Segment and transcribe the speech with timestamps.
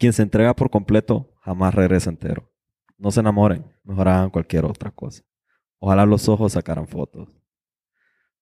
[0.00, 2.50] Quien se entrega por completo jamás regresa entero.
[2.96, 5.22] No se enamoren, mejor hagan cualquier otra cosa.
[5.78, 7.28] Ojalá los ojos sacaran fotos.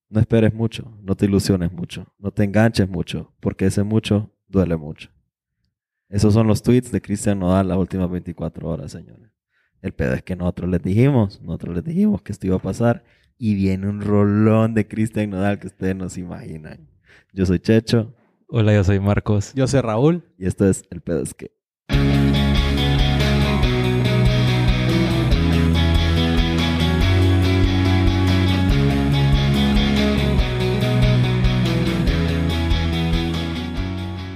[0.08, 4.76] No esperes mucho, no te ilusiones mucho, no te enganches mucho, porque ese mucho duele
[4.76, 5.10] mucho.
[6.08, 9.29] Esos son los tweets de Cristian Nodal las últimas 24 horas, señores.
[9.82, 13.02] El pedo es que nosotros les dijimos, nosotros les dijimos que esto iba a pasar
[13.36, 16.88] y viene un rolón de Cristian Nodal que ustedes no se imaginan.
[17.32, 18.14] Yo soy Checho
[18.50, 19.52] Hola, yo soy Marcos.
[19.54, 20.24] Yo soy Raúl.
[20.38, 21.52] y esto es El pedo es que.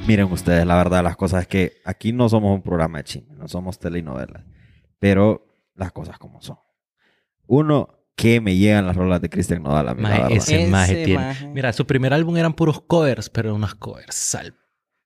[0.07, 3.35] Miren ustedes, la verdad, las cosas es que aquí no somos un programa de chisme,
[3.35, 4.45] no somos telenovelas,
[4.99, 6.59] pero las cosas como son.
[7.47, 10.37] Uno, que me llegan las rolas de Cristian Nodal a mí, la Maje, verdad.
[10.39, 11.25] ese maje Ese tiene.
[11.25, 11.47] maje.
[11.49, 14.55] Mira, su primer álbum eran puros covers, pero unos covers sal.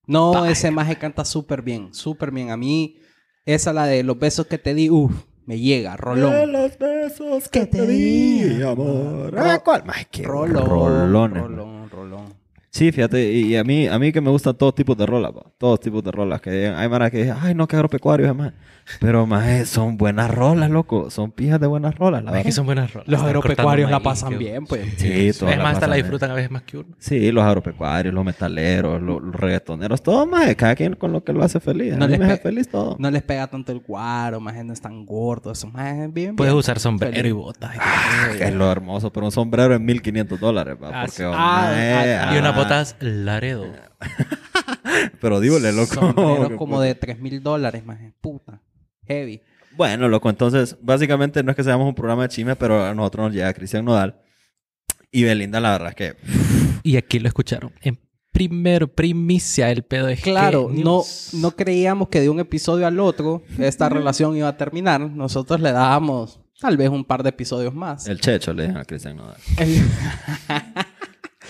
[0.06, 2.50] No, ese maje canta súper bien, súper bien.
[2.50, 2.96] A mí,
[3.44, 5.12] esa la de los besos que te di, uff,
[5.46, 6.52] me llega, De rolón.
[6.52, 9.32] los besos que te di, amor.
[9.32, 9.84] Ro- Ah, ¿Cuál?
[9.84, 10.66] Más que Rolón.
[10.66, 11.42] rolones.
[11.42, 12.34] Rolón, rolón.
[12.70, 15.32] Sí, fíjate, y y a mí, a mí que me gustan todos tipos de rolas,
[15.32, 16.40] pa, todos tipos de rolas.
[16.42, 18.52] Que hay maras que dicen, ay, no, que agropecuarios, además.
[19.00, 21.10] Pero, más son buenas rolas, loco.
[21.10, 22.50] Son pijas de buenas rolas, la Es que verdad.
[22.56, 23.08] son buenas rolas.
[23.08, 24.94] Los Están agropecuarios la pasan que- bien, pues.
[24.96, 26.04] Sí, Es más, hasta la bien.
[26.06, 26.88] disfrutan a veces más que uno.
[26.98, 31.32] Sí, los agropecuarios, los metaleros, los, los reggaetoneros, todo más, cada quien con lo que
[31.32, 31.94] lo hace feliz.
[31.94, 32.96] A No mí les me hace feliz todo.
[32.98, 35.52] No les pega tanto el guaro, maje no es tan gordo.
[35.52, 36.58] Esos majes bien, Puedes bien.
[36.60, 37.30] usar sombrero Feliz.
[37.30, 37.74] y botas.
[37.74, 37.78] y.
[37.80, 41.70] Ah, es lo hermoso, pero un sombrero en 1500 dólares, pa, Ah, porque, oh, Ah,
[41.72, 42.56] mae, ah, Y unas ah.
[42.56, 43.66] botas Laredo.
[45.20, 45.94] Pero dígole, loco.
[45.94, 48.12] Sombrero como de 3 mil dólares, maje.
[48.20, 48.60] Puta.
[49.08, 49.40] Heavy.
[49.76, 53.26] Bueno, loco, entonces, básicamente no es que seamos un programa de chisme, pero a nosotros
[53.26, 54.16] nos llega Cristian Nodal.
[55.12, 56.16] Y Belinda, la verdad es que.
[56.82, 57.72] Y aquí lo escucharon.
[57.82, 57.98] En
[58.32, 61.02] primero, primicia, el pedo es Claro, que no,
[61.34, 65.00] no creíamos que de un episodio al otro esta relación iba a terminar.
[65.00, 68.06] Nosotros le dábamos tal vez un par de episodios más.
[68.08, 69.36] El checho le dijeron a Cristian Nodal.
[69.58, 69.82] El-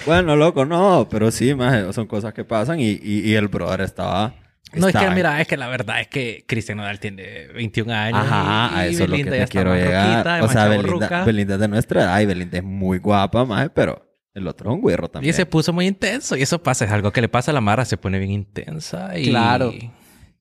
[0.05, 3.81] Bueno, loco, no, pero sí, más son cosas que pasan y, y, y el brother
[3.81, 4.35] estaba.
[4.73, 8.21] No, es que mira, es que la verdad es que Cristian Nodal tiene 21 años.
[8.21, 10.43] Ajá, y, a y eso es lo que Belinda te quiero llegar.
[10.43, 11.25] o sea, Belinda.
[11.25, 14.03] Belinda es de nuestra edad y Belinda es muy guapa, más, pero
[14.35, 15.35] el otro es un güero Y también.
[15.35, 16.37] se puso muy intenso.
[16.37, 19.17] Y eso pasa, es algo que le pasa a la Mara, se pone bien intensa.
[19.19, 19.31] Y...
[19.31, 19.73] Claro.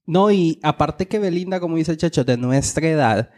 [0.06, 3.30] No, y aparte que Belinda, como dice Checho, de nuestra edad,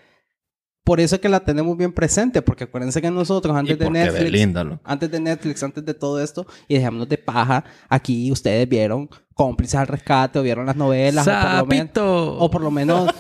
[0.84, 4.24] por eso que la tenemos bien presente, porque acuérdense que nosotros Y antes de Netflix,
[4.24, 9.10] Belinda, antes de Netflix, antes de todo esto, y dejémonos de paja, aquí ustedes vieron
[9.38, 12.38] cómplices al rescate o vieron las novelas, o por lo menos, ¡Sapito!
[12.38, 13.14] o por lo menos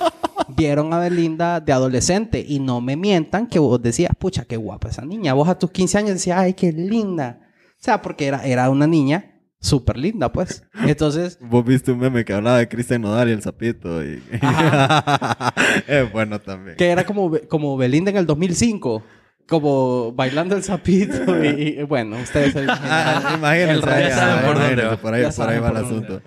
[0.50, 4.90] vieron a Belinda de adolescente y no me mientan que vos decías, pucha, qué guapa
[4.90, 5.34] esa niña.
[5.34, 7.40] Vos a tus 15 años decías, ay, qué linda.
[7.80, 10.64] O sea, porque era, era una niña súper linda, pues.
[10.86, 14.04] Entonces, Vos viste un meme que hablaba de Cristian Nodal y el sapito.
[14.04, 14.22] Y...
[15.88, 16.78] es bueno también.
[16.78, 19.04] que era como, como Belinda en el 2005.
[19.48, 23.34] Como bailando el sapito y, y, bueno, ustedes se Ah, imaginan.
[23.40, 24.10] imagínense, El resto.
[24.10, 24.98] ya saben por dónde imagínense, va.
[25.02, 26.22] por ahí, Ya por ahí va el asunto.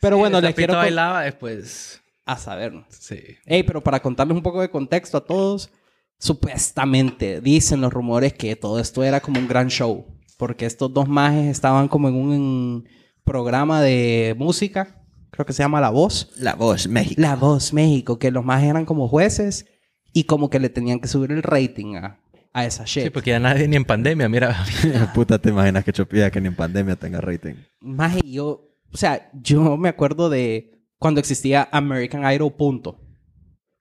[0.00, 2.00] Pero bueno, el les quiero bailaba después.
[2.24, 2.72] a saber.
[2.88, 3.18] Sí.
[3.46, 5.70] Ey, pero para contarles un poco de contexto a todos,
[6.18, 10.06] supuestamente dicen los rumores que todo esto era como un gran show,
[10.38, 12.88] porque estos dos majes estaban como en un
[13.24, 16.30] programa de música, creo que se llama La Voz.
[16.36, 17.20] La voz, México.
[17.20, 19.66] La Voz México, que los majes eran como jueces
[20.12, 22.18] y como que le tenían que subir el rating a,
[22.52, 23.04] a esa shit.
[23.04, 24.56] Sí, porque ya nadie ni en pandemia, mira.
[25.14, 27.54] Puta, te imaginas que Chopilla que ni en pandemia tenga rating.
[27.80, 32.98] Maje, yo, o sea, yo me acuerdo de cuando existía American Idol, punto.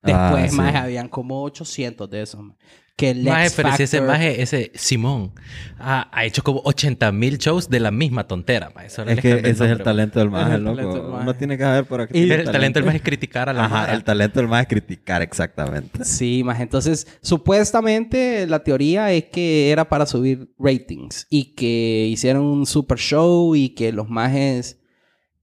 [0.04, 0.56] Después, Ah, sí.
[0.56, 2.42] maje, habían como 800 de esos.
[3.02, 5.34] Que el Maje, X pero si ese maje, ese Simón,
[5.80, 8.90] ha, ha hecho como 80 mil shows de la misma tontera, maje.
[8.90, 9.84] Solo Es que ese es el maje.
[9.84, 11.10] talento del maje, el talento del loco.
[11.10, 11.24] maje.
[11.24, 12.20] Uno tiene que saber por aquí.
[12.20, 13.94] Y- El, talento del maje es criticar a la Ajá, Mara.
[13.96, 16.06] el talento del maje es criticar, exactamente.
[16.06, 22.44] Sí, más entonces supuestamente la teoría es que era para subir ratings y que hicieron
[22.46, 24.80] un super show y que los majes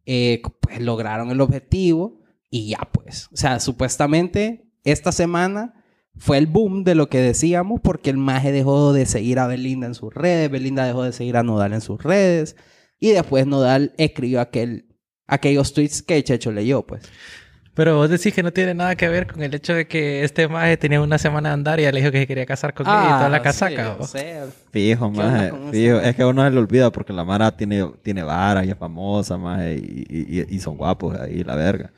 [0.06, 2.20] eh, pues lograron el objetivo
[2.50, 5.74] y ya pues, o sea, supuestamente esta semana
[6.18, 9.86] fue el boom de lo que decíamos porque el maje dejó de seguir a Belinda
[9.86, 12.56] en sus redes, Belinda dejó de seguir a Nodal en sus redes
[12.98, 14.86] y después Nodal escribió aquel,
[15.26, 17.02] aquellos tweets que Checho leyó pues.
[17.74, 20.48] Pero vos decís que no tiene nada que ver con el hecho de que este
[20.48, 22.84] maje tenía una semana de andar y ya le dijo que se quería casar con
[22.88, 23.92] ella y toda la casaca.
[23.92, 24.06] Ah, sí, ¿o?
[24.08, 25.52] sea, Fijo, ¿Qué onda maje.
[25.70, 26.00] Fijo.
[26.00, 28.76] Es que a uno se le olvida porque la Mara tiene, tiene vara y es
[28.76, 29.74] famosa, maje.
[29.76, 31.92] Y, y- y son guapos ahí, la verga.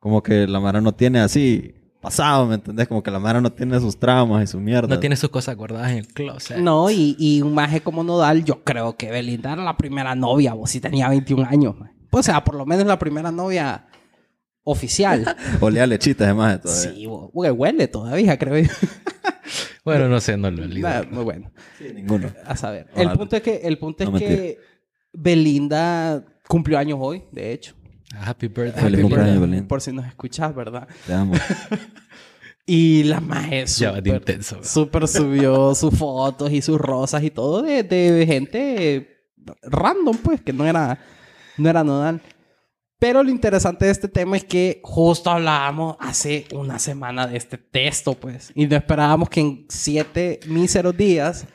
[0.00, 2.88] Como que la Mara no tiene así pasado, ¿me entendés?
[2.88, 4.88] Como que la Mara no tiene sus traumas y su mierda.
[4.88, 6.58] No tiene sus cosas guardadas en el closet.
[6.58, 10.54] No, y, y un maje como Nodal, yo creo que Belinda era la primera novia,
[10.54, 11.78] vos si tenía 21 años.
[11.78, 11.92] maje.
[12.10, 13.86] O sea, por lo menos la primera novia
[14.64, 15.36] oficial.
[15.60, 16.92] Olía a lechitas además todavía.
[16.92, 18.70] sí, bo- güey, huele todavía, creo yo.
[19.82, 21.50] Bueno, no sé, no lo he Nah, muy bueno.
[21.78, 22.28] Sí, ninguno.
[22.44, 22.86] A saber.
[22.92, 23.12] Ojalá.
[23.12, 24.58] El punto es que, el punto es que
[25.12, 27.74] Belinda cumplió años hoy, de hecho.
[28.14, 28.84] Happy birthday.
[28.84, 29.68] Happy birthday, Belinda.
[29.68, 30.88] Por si nos escuchas, ¿verdad?
[31.06, 31.34] Te amo.
[32.66, 34.62] Y la maje Ya va de súper, intenso.
[34.62, 39.26] súper subió sus fotos y sus rosas y todo de, de gente
[39.62, 41.00] random, pues, que no era,
[41.56, 42.20] no era nodal.
[43.00, 47.58] Pero lo interesante de este tema es que justo hablábamos hace una semana de este
[47.58, 48.52] texto, pues.
[48.54, 51.46] Y no esperábamos que en siete míseros días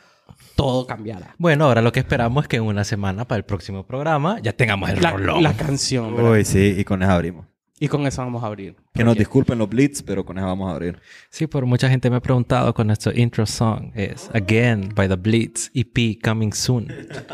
[0.56, 1.36] todo cambiara.
[1.38, 4.54] Bueno, ahora lo que esperamos es que en una semana para el próximo programa ya
[4.54, 5.44] tengamos el La, rolón.
[5.44, 6.32] la canción, ¿verdad?
[6.32, 7.46] Uy, sí, y con eso abrimos.
[7.78, 8.78] Y con eso vamos a abrir.
[8.94, 10.98] Que nos disculpen los blitz, pero con eso vamos a abrir.
[11.30, 15.18] Sí, por mucha gente me ha preguntado con nuestro intro song es Again by the
[15.18, 16.88] Blitz EP coming soon.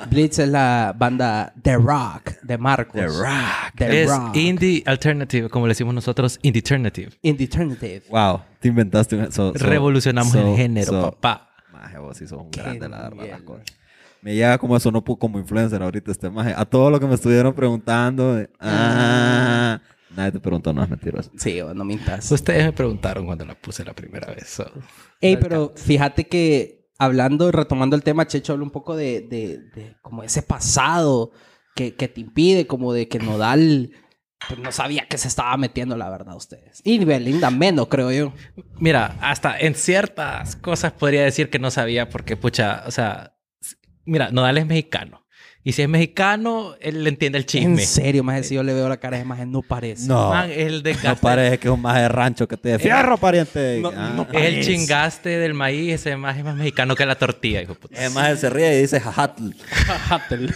[0.09, 2.95] Blitz es la banda The Rock de Marcos.
[2.95, 3.75] The Rock.
[3.75, 4.35] The es Rock.
[4.35, 7.11] indie alternative, como le decimos nosotros, indie alternative.
[7.21, 8.01] In the Alternative.
[8.09, 9.31] Wow, te inventaste un...
[9.31, 11.49] so- so- Revolucionamos so- el género, so- papá.
[11.81, 13.65] Maje, vos sí sos un Qué grande, la verdad, las cosas.
[14.21, 16.53] Me llega como eso, no como influencer ahorita este maje.
[16.55, 19.81] A todo lo que me estuvieron preguntando, de, ah,
[20.15, 21.31] nadie te preguntó, no es mentiroso.
[21.37, 22.31] Sí, no mintas.
[22.31, 24.47] Ustedes me preguntaron cuando la puse la primera vez.
[24.47, 24.71] so.
[25.21, 29.57] Ey, pero fíjate que hablando y retomando el tema, Checho habla un poco de, de,
[29.73, 31.31] de como ese pasado
[31.73, 33.91] que, que te impide, como de que Nodal
[34.47, 36.81] pues, no sabía que se estaba metiendo, la verdad, ustedes.
[36.83, 38.33] Y Belinda menos, creo yo.
[38.79, 43.35] Mira, hasta en ciertas cosas podría decir que no sabía porque, pucha, o sea,
[44.05, 45.20] mira, Nodal es mexicano.
[45.63, 47.85] Y si es mexicano, él entiende el En chisme.
[47.85, 50.07] serio, más si yo le veo la cara de imagen, no parece.
[50.07, 50.29] No.
[50.29, 51.21] Man, el No desgaste.
[51.21, 53.79] parece que es un maje de rancho que te de fierro, pariente.
[53.79, 54.11] No, Ah.
[54.15, 57.73] no Es el chingaste del maíz, ese más es más mexicano que la tortilla, hijo
[57.75, 58.03] de puta.
[58.05, 59.49] El maje se ríe y dice jajatl.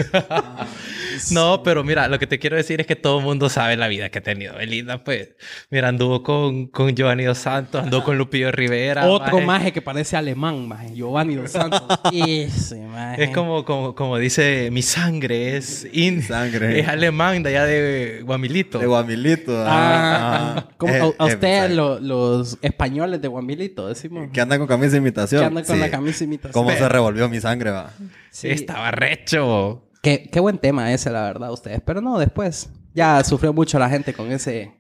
[1.31, 3.87] No, pero mira, lo que te quiero decir es que todo el mundo sabe la
[3.87, 5.29] vida que ha tenido Belinda, pues.
[5.69, 9.05] Mira, anduvo con, con Giovanni Dos Santos, anduvo con Lupillo Rivera.
[9.07, 9.45] Otro maje.
[9.45, 10.93] maje que parece alemán, maje.
[10.93, 11.83] Giovanni Dos Santos.
[12.13, 13.23] Ese maje.
[13.23, 16.80] Es como, como, como dice, mi sangre es in, Sangre.
[16.80, 18.80] es alemán de allá de Guamilito.
[18.80, 19.53] De Guamilito.
[19.68, 20.68] Ah, ah.
[20.77, 24.30] como Eh, a, a eh, ustedes, lo- los españoles de Guamilito, decimos.
[24.31, 25.42] Que anda con camisa de imitación.
[25.42, 25.81] Que andan con Sí.
[25.81, 26.53] la camisa imitación.
[26.53, 27.92] ¿Cómo se revolvió mi sangre, va?
[28.31, 28.50] Sí.
[28.50, 29.83] Estaba recho.
[30.01, 31.81] Qué, qué buen tema ese, la verdad, ustedes.
[31.86, 32.69] Pero no, después.
[32.94, 34.71] Ya sufrió mucho la gente con ese,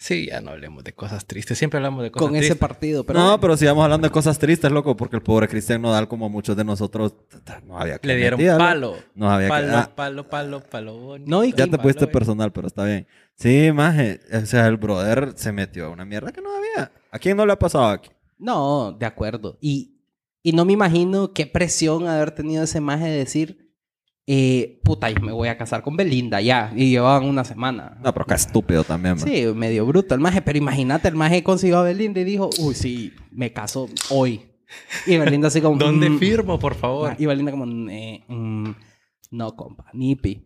[0.00, 1.58] Sí, ya no hablemos de cosas tristes.
[1.58, 2.58] Siempre hablamos de cosas con ese tristes.
[2.58, 3.04] partido.
[3.04, 6.28] Pero no, pero sigamos hablando de cosas tristes, loco, porque el pobre Cristian Nodal, como
[6.28, 7.14] muchos de nosotros,
[7.66, 8.94] no había que Le dieron palo.
[9.16, 9.50] No había que...
[9.50, 11.28] palo, ah, palo, palo, palo, bonito.
[11.28, 13.08] No, y ya que- te pusiste personal, pero está bien.
[13.34, 14.20] Sí, maje.
[14.32, 16.92] O sea, el brother se metió a una mierda que no había.
[17.10, 18.10] ¿A quién no le ha pasado aquí?
[18.38, 19.58] No, de acuerdo.
[19.60, 19.96] Y,
[20.44, 23.67] y no me imagino qué presión haber tenido ese maje de decir,
[24.30, 26.70] eh, puta, yo me voy a casar con Belinda ya.
[26.76, 27.96] Y llevaban una semana.
[28.04, 29.26] No, pero qué estúpido también, man.
[29.26, 30.42] Sí, medio bruto el maje.
[30.42, 34.42] Pero imagínate, el maje consiguió a Belinda y dijo, uy, sí, me caso hoy.
[35.06, 35.78] Y Belinda así como...
[35.78, 36.18] ¿Dónde "Mm".
[36.18, 37.16] firmo, por favor?
[37.18, 38.70] Y Belinda como, eh, mm,
[39.30, 40.44] no, compa, nipi.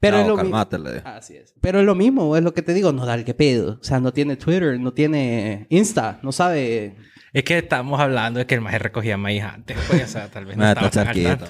[0.00, 0.98] Pero No, es lo calmate, le.
[1.04, 1.54] Así es.
[1.60, 3.78] Pero es lo mismo, es lo que te digo, no da el que pedo.
[3.80, 6.96] O sea, no tiene Twitter, no tiene Insta, no sabe.
[7.32, 9.76] Es que estamos hablando de que el maje recogía maíz antes.
[9.88, 11.48] Pues, o sea, tal vez no Maje, estaba está tan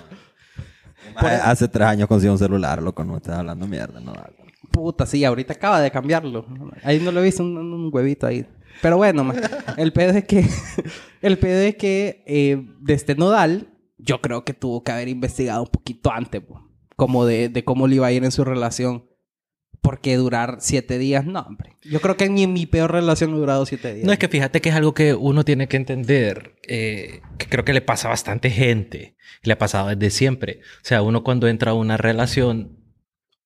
[1.16, 3.04] Hace tres años consiguió un celular, loco.
[3.04, 4.12] No estás hablando mierda, no.
[4.70, 6.44] Puta, sí, ahorita acaba de cambiarlo.
[6.82, 8.46] Ahí no lo he visto, un, un huevito ahí.
[8.82, 9.32] Pero bueno,
[9.76, 10.46] el pedo es que,
[11.22, 15.62] el pedo es que eh, de este nodal, yo creo que tuvo que haber investigado
[15.62, 16.62] un poquito antes, po,
[16.96, 19.04] como de, de cómo le iba a ir en su relación.
[19.86, 21.76] Porque durar siete días, no, hombre.
[21.84, 24.04] Yo creo que ni en mi peor relación he durado siete días.
[24.04, 27.64] No, es que fíjate que es algo que uno tiene que entender, eh, que creo
[27.64, 30.58] que le pasa a bastante gente, le ha pasado desde siempre.
[30.78, 32.80] O sea, uno cuando entra a una relación,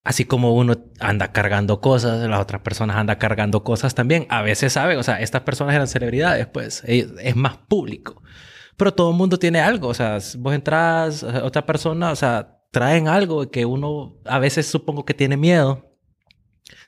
[0.03, 4.73] así como uno anda cargando cosas, las otras personas andan cargando cosas también, a veces
[4.73, 8.23] saben, o sea, estas personas eran celebridades, pues eh, es más público.
[8.79, 13.09] Pero todo el mundo tiene algo, o sea, vos entras, otra persona, o sea, traen
[13.09, 15.90] algo que uno a veces supongo que tiene miedo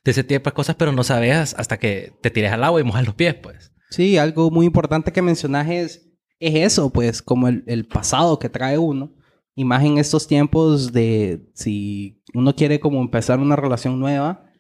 [0.05, 2.85] de ese tipo de cosas, pero no sabes hasta que te tires al agua y
[2.85, 3.73] mojas los pies, pues.
[3.91, 8.49] Sí, algo muy importante que mencionas es, es eso, pues, como el, el pasado que
[8.49, 9.15] trae uno.
[9.55, 14.51] Y más en estos tiempos de si uno quiere como empezar una relación nueva,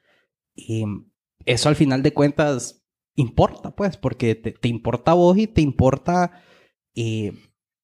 [0.55, 0.85] y
[1.47, 2.85] eso al final de cuentas
[3.17, 6.43] importa, pues, porque te, te importa vos y te importa
[6.95, 7.33] eh,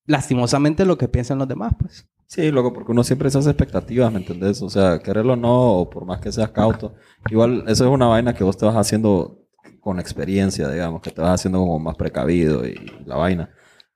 [0.04, 2.08] lastimosamente lo que piensan los demás, pues.
[2.30, 4.60] Sí, loco, porque uno siempre se hace expectativas, ¿me entendés?
[4.60, 6.94] O sea, quererlo o no, o por más que seas cauto.
[7.30, 9.46] Igual, eso es una vaina que vos te vas haciendo
[9.80, 12.74] con experiencia, digamos, que te vas haciendo como más precavido y
[13.06, 13.48] la vaina.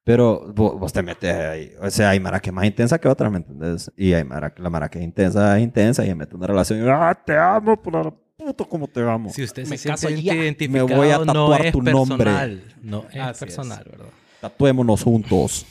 [0.02, 1.72] Pero vos, vos te metes ahí.
[1.82, 3.92] O sea, hay mara que es más intensa que otra, ¿me entendés?
[3.98, 6.80] Y hay mara, la mara que es intensa es intensa y se mete una relación
[6.80, 7.80] y ¡ah, te amo!
[7.80, 9.28] por la- puto como te amo.
[9.30, 10.34] Si usted Me se caso siente ya.
[10.34, 12.16] identificado, Me voy a no tatuar es tu nombre.
[12.16, 12.62] personal.
[12.82, 13.38] No es Así es.
[13.38, 14.06] personal, ¿verdad?
[14.40, 15.66] Tatuémonos juntos.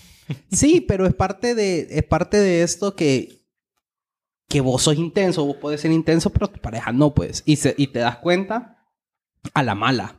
[0.52, 3.42] Sí, pero es parte de, es parte de esto que,
[4.50, 7.44] que vos sos intenso, vos podés ser intenso, pero tu pareja no, pues.
[7.46, 8.78] Y, se- y te das cuenta
[9.54, 10.18] a la mala.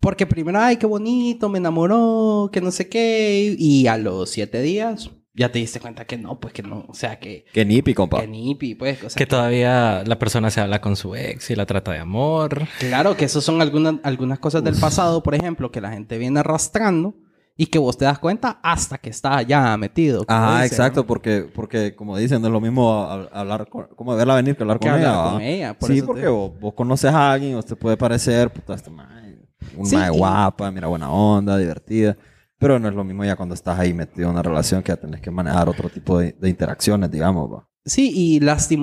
[0.00, 3.54] Porque primero, ay, qué bonito, me enamoró, que no sé qué.
[3.56, 6.84] Y a los siete días ya te diste cuenta que no, pues que no.
[6.88, 8.20] O sea, que, Que nipi, compa.
[8.20, 9.02] que nipi, pues.
[9.04, 12.00] O sea, Que todavía la persona se habla con su ex y la trata de
[12.00, 12.66] amor.
[12.80, 16.40] Claro que eso son algunas, algunas cosas del pasado, por ejemplo, que la gente viene
[16.40, 17.14] arrastrando
[17.56, 20.20] y que vos te das cuenta hasta que está ya metido.
[20.20, 21.06] dicen, exacto, ¿no?
[21.06, 24.62] porque, porque como dicen, no es lo mismo a- hablar con, como verla venir que
[24.62, 25.10] hablar Que con ella.
[25.10, 25.32] hablar ¿va?
[25.34, 26.48] con ella, por sí, eso te porque digo.
[26.50, 29.38] vos, vos conoces a alguien, usted puede parecer, puta, este mae,
[29.76, 32.16] un Sí, y- guapa, mira, buena onda, divertida.
[32.58, 34.96] Pero no es lo mismo ya cuando estás ahí metido en una relación que ya
[34.96, 37.68] tenés que manejar otro tipo de, de interacciones, digamos, va.
[37.84, 38.38] Sí, y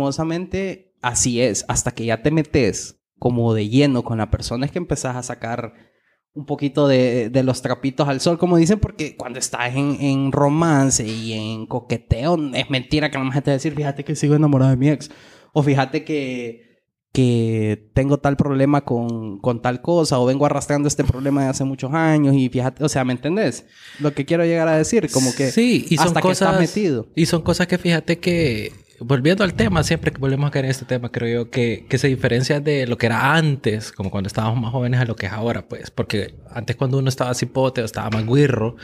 [0.09, 1.65] lastimosamente así es.
[1.67, 5.23] Hasta que ya te metes como de lleno con la persona es que empezás a
[5.23, 5.73] sacar
[6.33, 10.31] un poquito de, de los trapitos al sol, como dicen, porque cuando estás en, en
[10.31, 14.71] romance y en coqueteo, es mentira que la gente te decir, fíjate que sigo enamorado
[14.71, 15.09] de mi ex.
[15.53, 21.03] O fíjate que, que tengo tal problema con, con tal cosa, o vengo arrastrando este
[21.03, 23.65] problema de hace muchos años, y fíjate, o sea, ¿me entendés?
[23.99, 26.61] Lo que quiero llegar a decir, como que sí, y son hasta que cosas estás
[26.61, 27.07] metido.
[27.15, 30.71] Y son cosas que fíjate que volviendo al tema, siempre que volvemos a caer en
[30.71, 34.27] este tema, creo yo que, que se diferencia de lo que era antes, como cuando
[34.27, 37.81] estábamos más jóvenes a lo que es ahora, pues, porque antes cuando uno estaba cipote
[37.81, 38.75] o estaba más guirro,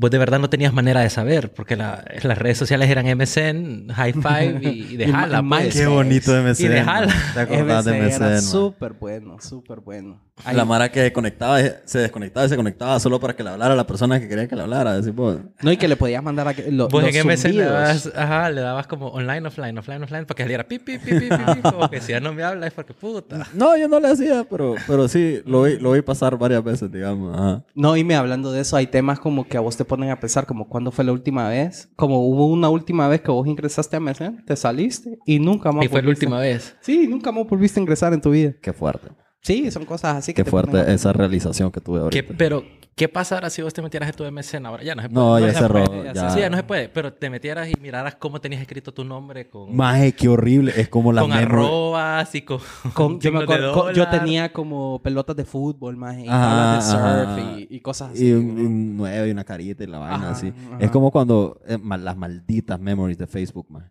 [0.00, 3.88] vos de verdad no tenías manera de saber, porque la- las redes sociales eran MSN,
[3.92, 5.74] High Five y, y de Y jala, Ma- pues.
[5.74, 6.64] Qué bonito MSN.
[6.64, 7.14] Y de jala.
[7.34, 8.24] ¿Te acordás de MSN MSN?
[8.24, 10.18] era súper bueno, súper bueno.
[10.42, 13.74] Ahí- La mara que conectaba, se desconectaba y se conectaba solo para que le hablara
[13.74, 14.94] a la persona que quería que le hablara.
[14.94, 15.36] Así, pues.
[15.60, 18.10] No, y que le podías mandar a que- lo- Vos los en MSN le dabas,
[18.16, 21.28] ajá, le dabas como online, offline, offline, offline, para que saliera pi, pi, pi, pi,
[21.28, 23.46] pi, pi, como que si ya no me habla es porque puta.
[23.52, 26.90] No, yo no le hacía, pero, pero sí, lo vi, lo vi pasar varias veces,
[26.90, 27.36] digamos.
[27.38, 27.62] Ajá.
[27.74, 30.18] No, y me hablando de eso, hay temas como que a vos te ponen a
[30.18, 31.90] pensar, como cuándo fue la última vez.
[31.96, 35.84] Como hubo una última vez que vos ingresaste a MSN, te saliste y nunca más
[35.84, 36.76] Y fue la volviste- última vez.
[36.80, 38.54] Sí, nunca más volviste a ingresar en tu vida.
[38.62, 39.08] Qué fuerte.
[39.42, 42.02] Sí, son cosas así que Qué te fuerte ponen a- esa realización que tuve ¿Qué-
[42.20, 42.34] ahorita.
[42.38, 42.62] pero,
[43.00, 44.82] ¿qué pasara si vos te metieras en tu MSN ahora?
[44.82, 45.24] Ya no se puede.
[45.26, 45.84] No, ya se cerró.
[45.86, 46.28] puede, ya ya.
[46.28, 46.90] se- Sí, ya no se puede.
[46.90, 50.74] Pero te metieras y miraras cómo tenías escrito tu nombre con, Maje, qué horrible.
[50.76, 52.58] Es como la con arrobas y con,
[52.92, 54.20] Con- yo, me signos de acuerdo, con- yo dólar.
[54.20, 58.28] tenía como pelotas de fútbol, más y Ajá, de surf y, y cosas así.
[58.28, 58.60] Y un, ¿no?
[58.60, 60.48] un nueve y una carita y la vaina Ajá, así.
[60.48, 60.76] ajá.
[60.80, 63.88] Es como cuando eh, las malditas memories de Facebook, man.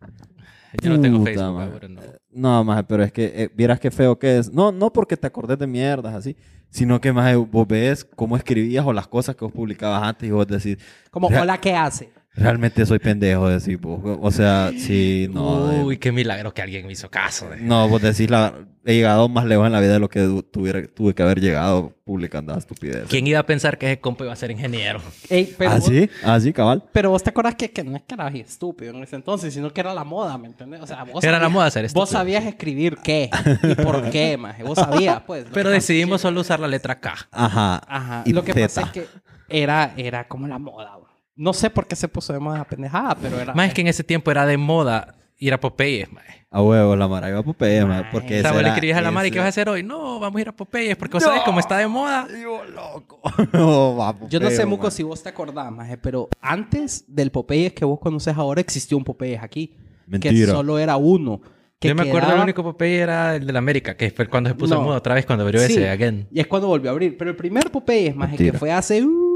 [0.82, 1.72] Yo no tengo Facebook man.
[1.72, 2.02] ahora, no.
[2.32, 4.52] No, maje, pero es que eh, vieras qué feo que es.
[4.52, 6.36] No, no porque te acordes de mierdas así,
[6.70, 10.32] sino que más vos ves cómo escribías o las cosas que vos publicabas antes y
[10.32, 10.78] vos decís,
[11.12, 12.12] Como, hola, ¿qué hace?
[12.36, 14.00] Realmente soy pendejo, decís vos.
[14.22, 15.68] O sea, sí, no.
[15.68, 17.50] de- Uy, qué milagro que alguien me hizo caso.
[17.50, 18.54] de- no, vos decís, la,
[18.86, 21.94] he llegado más lejos en la vida de lo que tuviera, tuve que haber llegado
[22.06, 23.06] publicando esa estupidez.
[23.10, 25.02] ¿Quién iba a pensar que ese compa iba a ser ingeniero?
[25.30, 26.10] Ey, pero ¿Ah, vos- sí?
[26.24, 26.84] ¿Ah, sí, cabal?
[26.94, 29.72] Pero vos te acuerdas que, que no es que eras estúpido en ese entonces, sino
[29.74, 30.82] que era la moda, ¿me entiendes?
[30.82, 32.02] O sea, vos Era la moda ser estúpido.
[32.04, 33.30] Vos sabías escribir qué
[33.64, 34.64] y por qué, maje.
[34.64, 35.46] Vos sabías, pues.
[35.54, 37.16] Pero decidimos solo usar la letra K.
[37.32, 37.82] Ajá.
[37.88, 38.24] Ajá.
[38.26, 38.62] Y Lo que Z.
[38.66, 39.06] pasa es que
[39.50, 40.98] era, era como la moda.
[41.40, 43.54] No sé por qué se puso de moda pendejada, pero era...
[43.54, 46.26] Más es que en ese tiempo era de moda ir a Popeyes, mae.
[46.52, 48.10] A huevo, la mara iba a Popeye, maje, Ay.
[48.12, 49.70] porque O sea, ese vos le escribías a la Mari, ese- ¿qué vas a hacer
[49.70, 49.84] hoy?
[49.84, 52.28] No, vamos a ir a Popeyes porque vos sabes cómo está de moda.
[52.44, 53.22] Yo, loco.
[53.54, 57.06] No, va a Yo no sé, Popeye, Muco, si vos te acordás, maje, pero antes
[57.08, 59.76] del Popeyes que vos conoces ahora, existió un Popeyes aquí.
[60.06, 60.52] Que Mentira.
[60.52, 61.40] solo era uno.
[61.80, 64.28] Que Yo me acuerdo quedaba- el único Popeye era el de la América, que fue
[64.28, 64.82] cuando se puso No.
[64.82, 66.28] de moda otra vez cuando abrió Sí, ese again.
[66.32, 67.16] Y es cuando volvió a abrir.
[67.18, 68.60] Pero el primer Popeyes, maje, que Mentira.
[68.60, 69.02] fue hace...
[69.06, 69.29] uh,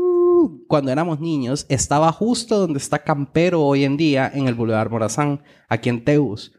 [0.74, 5.44] cuando éramos niños, estaba justo donde está Campero hoy en día, en el Boulevard Morazán,
[5.70, 6.51] aquí en Teus.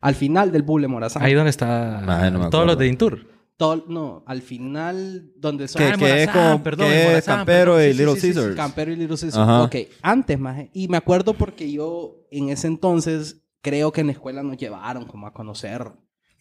[0.00, 1.22] Al final del Boulevard Morazán.
[1.22, 3.26] Ahí donde está no me todos los de Intur.
[3.58, 5.82] Todo- no, al final donde son...
[5.82, 7.90] Que, Ah, que es con perdón, que Morazán, Campero perdón.
[7.90, 8.56] y Sí, Little sí, sí, sí, Caesars.
[8.56, 9.36] Campero y Little Caesars.
[9.36, 9.62] Ajá.
[9.64, 10.70] Ok, antes, maje.
[10.72, 15.04] Y me acuerdo porque yo en ese entonces creo que en la escuela nos llevaron
[15.04, 15.92] como a conocer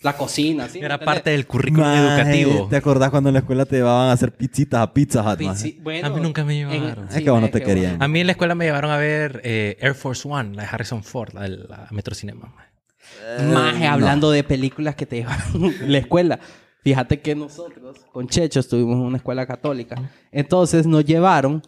[0.01, 0.67] la cocina.
[0.67, 0.79] ¿sí?
[0.79, 2.01] Era ¿Me parte del currículum Maje,
[2.41, 2.67] educativo.
[2.69, 5.47] ¿Te acordás cuando en la escuela te llevaban a hacer pizzitas a Pizza Hut, entendés?
[5.47, 5.61] maje?
[5.61, 7.07] Sí, bueno, A mí nunca me en- llevaron.
[7.09, 7.91] Es que vos no te querían.
[7.93, 8.05] bueno.
[8.05, 10.69] A mí en la escuela me llevaron a ver eh, Air Force One, la de
[10.71, 12.53] Harrison Ford, la de la Metro Cinema.
[12.55, 13.45] mae.
[13.53, 16.39] Maje, hablando de películas que te llevaron en la escuela.
[16.83, 20.01] Fíjate que nosotros, con Checho, estuvimos en una escuela católica.
[20.31, 21.61] Entonces nos llevaron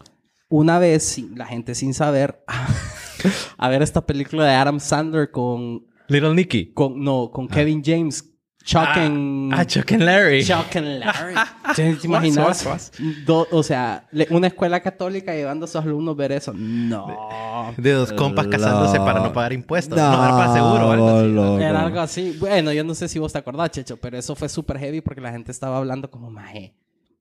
[0.48, 2.42] una vez, la gente sin saber,
[3.58, 6.72] a ver esta película de Adam Sandler con, Little Nicky.
[6.72, 8.30] con no, con Kevin James.
[8.64, 9.52] Chuck Ah, and...
[9.52, 10.42] Ah, Chuck and Larry.
[10.42, 11.34] Chuck and Larry.
[11.76, 12.92] ¿Te imaginas?
[13.26, 16.54] Do- o sea, le- una escuela católica llevando a sus alumnos a ver eso.
[16.56, 17.74] No.
[17.76, 19.04] De dos compas casándose No.
[19.04, 19.98] para no pagar impuestos.
[19.98, 20.90] No, era para seguro.
[20.92, 21.28] algo así.
[21.28, 21.58] loco.
[21.60, 22.36] Era algo así.
[22.40, 25.20] Bueno, yo no sé si vos te acordás, Checho, pero eso fue súper heavy porque
[25.20, 26.74] la gente estaba hablando como, maje,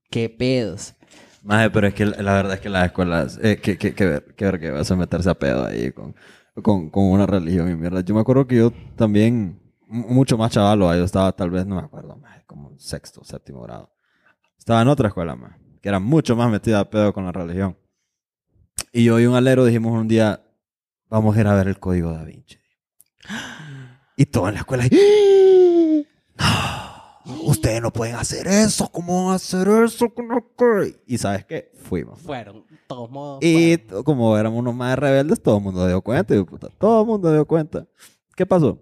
[0.09, 0.93] qué pedos.
[1.43, 4.05] Maje, pero es que la la verdad es que las escuelas, eh, que, que, que
[4.05, 6.15] ver, que ver que vas a meterse a pedo ahí con,
[6.61, 8.01] con, con una religión y mierda.
[8.01, 11.81] Yo me acuerdo que yo también, mucho más chavalo, yo estaba tal vez, no me
[11.81, 13.91] acuerdo, maje, como sexto, séptimo grado.
[14.57, 17.77] Estaba en otra escuela más, que era mucho más metida a pedo con la religión.
[18.91, 20.41] Y yo y un alero dijimos un día,
[21.09, 22.57] vamos a ir a ver el código da Vinci.
[24.15, 24.89] Y todo en la escuela, no,
[27.43, 30.09] ustedes no pueden hacer eso, ¿cómo van a hacer eso?
[30.13, 32.19] con el código?" Y sabes qué, fuimos.
[32.19, 33.43] Fueron, todos modos.
[33.43, 34.03] Y fueron.
[34.03, 36.35] como éramos unos más rebeldes, todo el mundo dio cuenta.
[36.35, 37.85] y, puta, todo el mundo dio cuenta.
[38.35, 38.79] ¿Qué pasó?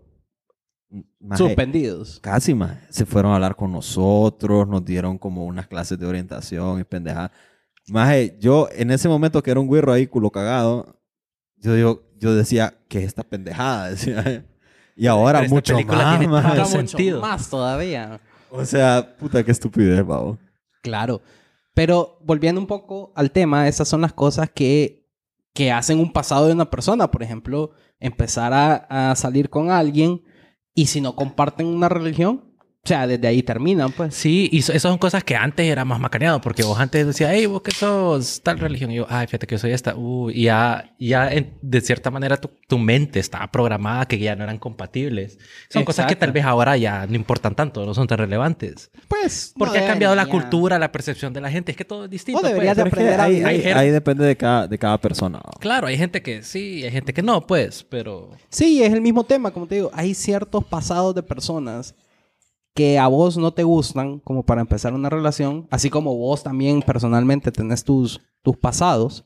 [1.19, 2.19] Maje, suspendidos.
[2.21, 2.77] Casi más.
[2.89, 7.31] Se fueron a hablar con nosotros, nos dieron como unas clases de orientación y pendejadas.
[7.87, 10.99] Maje, yo en ese momento que era un güiro ahí culo cagado,
[11.57, 13.89] yo, digo, yo decía, ¿qué es esta pendejada?
[13.91, 14.45] Decía.
[14.95, 16.47] Y ahora mucho más, tiene maje.
[16.49, 17.21] todo Ahora mucho sentido.
[17.21, 18.19] más todavía.
[18.51, 20.37] O sea, puta, qué estupidez, babo.
[20.81, 21.21] Claro.
[21.73, 25.07] Pero volviendo un poco al tema, esas son las cosas que,
[25.53, 27.09] que hacen un pasado de una persona.
[27.09, 30.21] Por ejemplo, empezar a, a salir con alguien
[30.73, 32.50] y si no comparten una religión,
[32.83, 34.15] o sea, desde ahí terminan, pues.
[34.15, 37.45] Sí, y esas son cosas que antes era más macaneado, porque vos antes decías, hey,
[37.45, 40.45] vos que sos tal religión, y yo, ay, fíjate que yo soy esta, uh, y
[40.45, 44.57] ya, ya en- de cierta manera tu, tu mente estaba programada que ya no eran
[44.57, 45.37] compatibles.
[45.69, 46.25] Son cosas que Exacto.
[46.25, 48.89] tal vez ahora ya no importan tanto, no son tan relevantes.
[49.07, 49.53] Pues.
[49.55, 52.09] Porque no ha cambiado la cultura, la percepción de la gente, es que todo es
[52.09, 52.41] distinto.
[52.41, 52.55] Pues.
[52.75, 53.47] de aprender a ahí, vivir.
[53.47, 55.39] ahí- ahí depende de cada, de cada persona.
[55.59, 58.31] Claro, hay gente que sí, hay gente que no, pues, pero...
[58.49, 59.91] Sí, es el mismo tema, como te digo.
[59.93, 61.93] Hay ciertos pasados de personas
[62.73, 66.81] que a vos no te gustan como para empezar una relación, así como vos también
[66.81, 69.25] personalmente tenés tus, tus pasados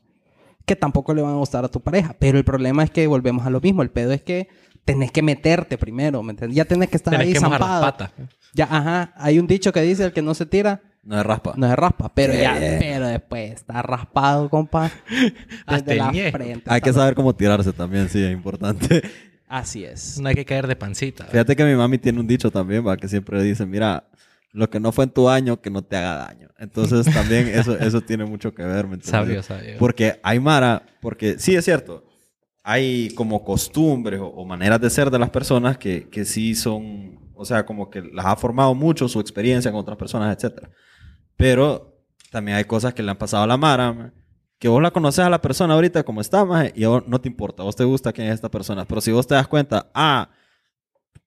[0.64, 2.16] que tampoco le van a gustar a tu pareja.
[2.18, 3.82] Pero el problema es que volvemos a lo mismo.
[3.82, 4.48] El pedo es que
[4.84, 6.56] tenés que meterte primero, ¿me entiendes?
[6.56, 7.84] Ya tenés que estar Tenés ahí que mojar las zampado.
[7.84, 8.12] patas.
[8.52, 9.12] Ya, ajá.
[9.16, 11.54] Hay un dicho que dice el que no se tira, No es raspa.
[11.56, 12.10] no se raspa.
[12.14, 14.90] Pero ya, pero después está raspado, compa.
[15.70, 16.62] Desde la frente.
[16.66, 19.02] Hay que saber cómo tirarse también, sí, es importante.
[19.48, 20.20] Así es.
[20.20, 21.24] No hay que caer de pancita.
[21.24, 24.08] Fíjate que mi mami tiene un dicho también, va, que siempre dice, mira,
[24.52, 26.48] lo que no fue en tu año, que no te haga daño.
[26.58, 29.10] Entonces también eso, eso tiene mucho que ver, ¿me entiendes?
[29.10, 29.76] Sabio, sabio.
[29.78, 32.04] Porque hay Mara, porque sí es cierto,
[32.64, 37.20] hay como costumbres o, o maneras de ser de las personas que, que sí son,
[37.34, 40.68] o sea, como que las ha formado mucho su experiencia con otras personas, etc.
[41.36, 44.12] Pero también hay cosas que le han pasado a la Mara, ma,
[44.58, 47.28] que vos la conoces a la persona ahorita como está, ma, y vos no te
[47.28, 48.84] importa, vos te gusta quién es esta persona.
[48.84, 50.30] Pero si vos te das cuenta, ah,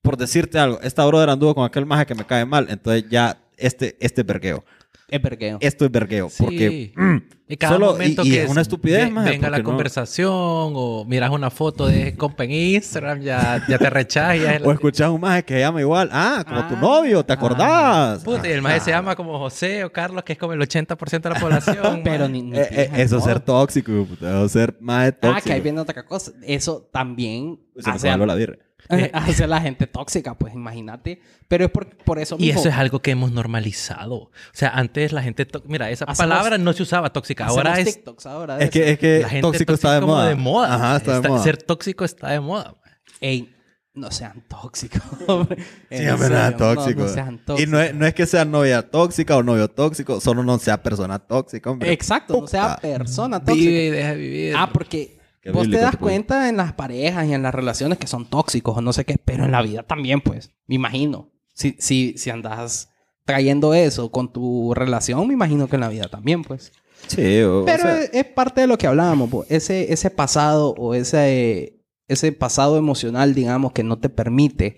[0.02, 3.38] por decirte algo, esta brother anduvo con aquel maje que me cae mal, entonces ya
[3.56, 4.64] este, este es vergueo.
[5.10, 5.58] Es vergueo.
[5.60, 6.28] Esto es vergueo.
[6.30, 6.42] Sí.
[6.44, 7.16] Porque mm,
[7.52, 9.64] Y cada Solo- momento y- y que es una estupidez, ve- maje, venga la no-
[9.64, 14.36] conversación o miras una foto de compa en Instagram, ya, ya te rechazas.
[14.36, 16.08] y ya es- O escuchas un maje que se llama igual.
[16.12, 18.22] Ah, como tu Ah, novio, ¿te acordás?
[18.22, 21.28] Puta, y el maje se llama como José o Carlos, que es como el 80%
[21.28, 22.02] de la población.
[22.04, 24.48] Pero ni, ni Eh, eh, eso es ser tóxico, puta.
[24.48, 25.36] Ser maje tóxico.
[25.36, 26.30] Ah, que ahí viene otra cosa.
[26.42, 28.58] Eso también Se me hace, la birra.
[29.12, 31.20] hace a la gente tóxica, pues imagínate.
[31.48, 32.60] Pero es por, por eso Y mismo.
[32.60, 34.14] eso es algo que hemos normalizado.
[34.16, 35.46] O sea, antes la gente...
[35.66, 37.46] Mira, esa Hacemos- palabra no se usaba tóxica.
[37.46, 37.86] Ahora es...
[37.96, 38.90] TikToks ahora Es que, eso.
[38.92, 40.28] es que La gente tóxico está de moda.
[40.28, 40.74] de moda.
[40.74, 41.42] Ajá, está, de moda.
[41.42, 42.76] Ser tóxico está de moda.
[43.20, 43.54] Ey,
[43.92, 45.02] no sean tóxicos.
[45.26, 45.56] hombre.
[45.62, 47.02] Sí, En hombre, no sean no- tóxicos.
[47.04, 47.72] No, sean Y tóxicos.
[47.72, 51.18] no es, no es que sea novia tóxica o novio tóxico, solo no sea persona
[51.18, 51.92] tóxica, hombre.
[51.92, 52.80] Exacto, no sea Puta.
[52.80, 53.54] persona tóxica.
[53.68, 54.54] Vive y deja vivir.
[54.56, 56.00] Ah, porque Qué vos te das pones.
[56.00, 59.16] cuenta en las parejas y en las relaciones que son tóxicos o no sé qué,
[59.24, 61.30] pero en la vida también, pues, me imagino.
[61.54, 62.90] Si, si, si andas
[63.24, 66.72] trayendo eso con tu relación, me imagino que en la vida también, pues.
[67.06, 69.46] Sí, o, o Pero sea, es, es parte de lo que hablábamos, po.
[69.48, 74.76] ese, ese pasado o ese, ese pasado emocional, digamos, que no te permite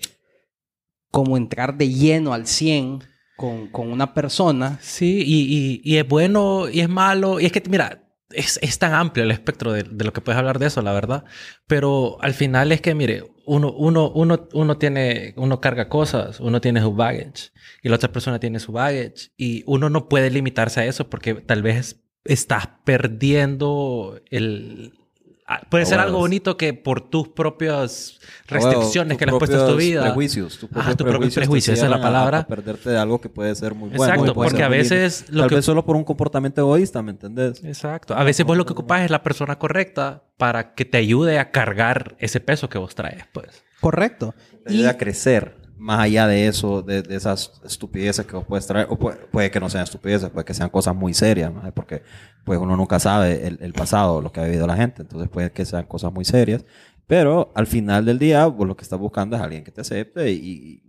[1.11, 3.01] como entrar de lleno al 100
[3.37, 4.79] con, con una persona.
[4.81, 7.40] Sí, y, y, y es bueno y es malo.
[7.40, 8.02] Y es que, mira,
[8.35, 10.92] es, es tan amplio el espectro de, de lo que puedes hablar de eso, la
[10.92, 11.25] verdad.
[11.66, 16.61] Pero al final es que, mire, uno, uno, uno, uno tiene, uno carga cosas, uno
[16.61, 17.51] tiene su baggage
[17.83, 19.31] y la otra persona tiene su baggage.
[19.37, 24.99] Y uno no puede limitarse a eso porque tal vez estás perdiendo el...
[25.55, 29.69] ah, Puede ser algo bonito que por tus propias restricciones que le has puesto a
[29.69, 30.03] tu vida.
[30.03, 32.38] Prejuicios, tus propios tu propio prejuicios esa es la a- palabra.
[32.41, 34.05] A, perderte de algo que puede ser muy bueno.
[34.05, 37.11] Exacto, y porque a veces lo Tal que- vez solo por un comportamiento egoísta, ¿me
[37.12, 37.62] entendés?
[37.65, 38.15] Exacto.
[38.15, 41.51] A veces vos lo que ocupas es la persona correcta para que te ayude a
[41.51, 43.62] cargar ese peso que vos traes, pues.
[43.81, 44.35] Correcto.
[44.65, 45.57] Te ayuda a crecer.
[45.83, 49.51] Más allá de eso, de, de esas estupideces que vos puedes traer, o puede, puede
[49.51, 52.03] que no sean estupideces, puede que sean cosas muy serias, maje, porque
[52.45, 55.51] pues uno nunca sabe el, el pasado, lo que ha vivido la gente, entonces puede
[55.51, 56.64] que sean cosas muy serias,
[57.09, 60.31] pero al final del día, vos lo que estás buscando es alguien que te acepte
[60.31, 60.83] y, y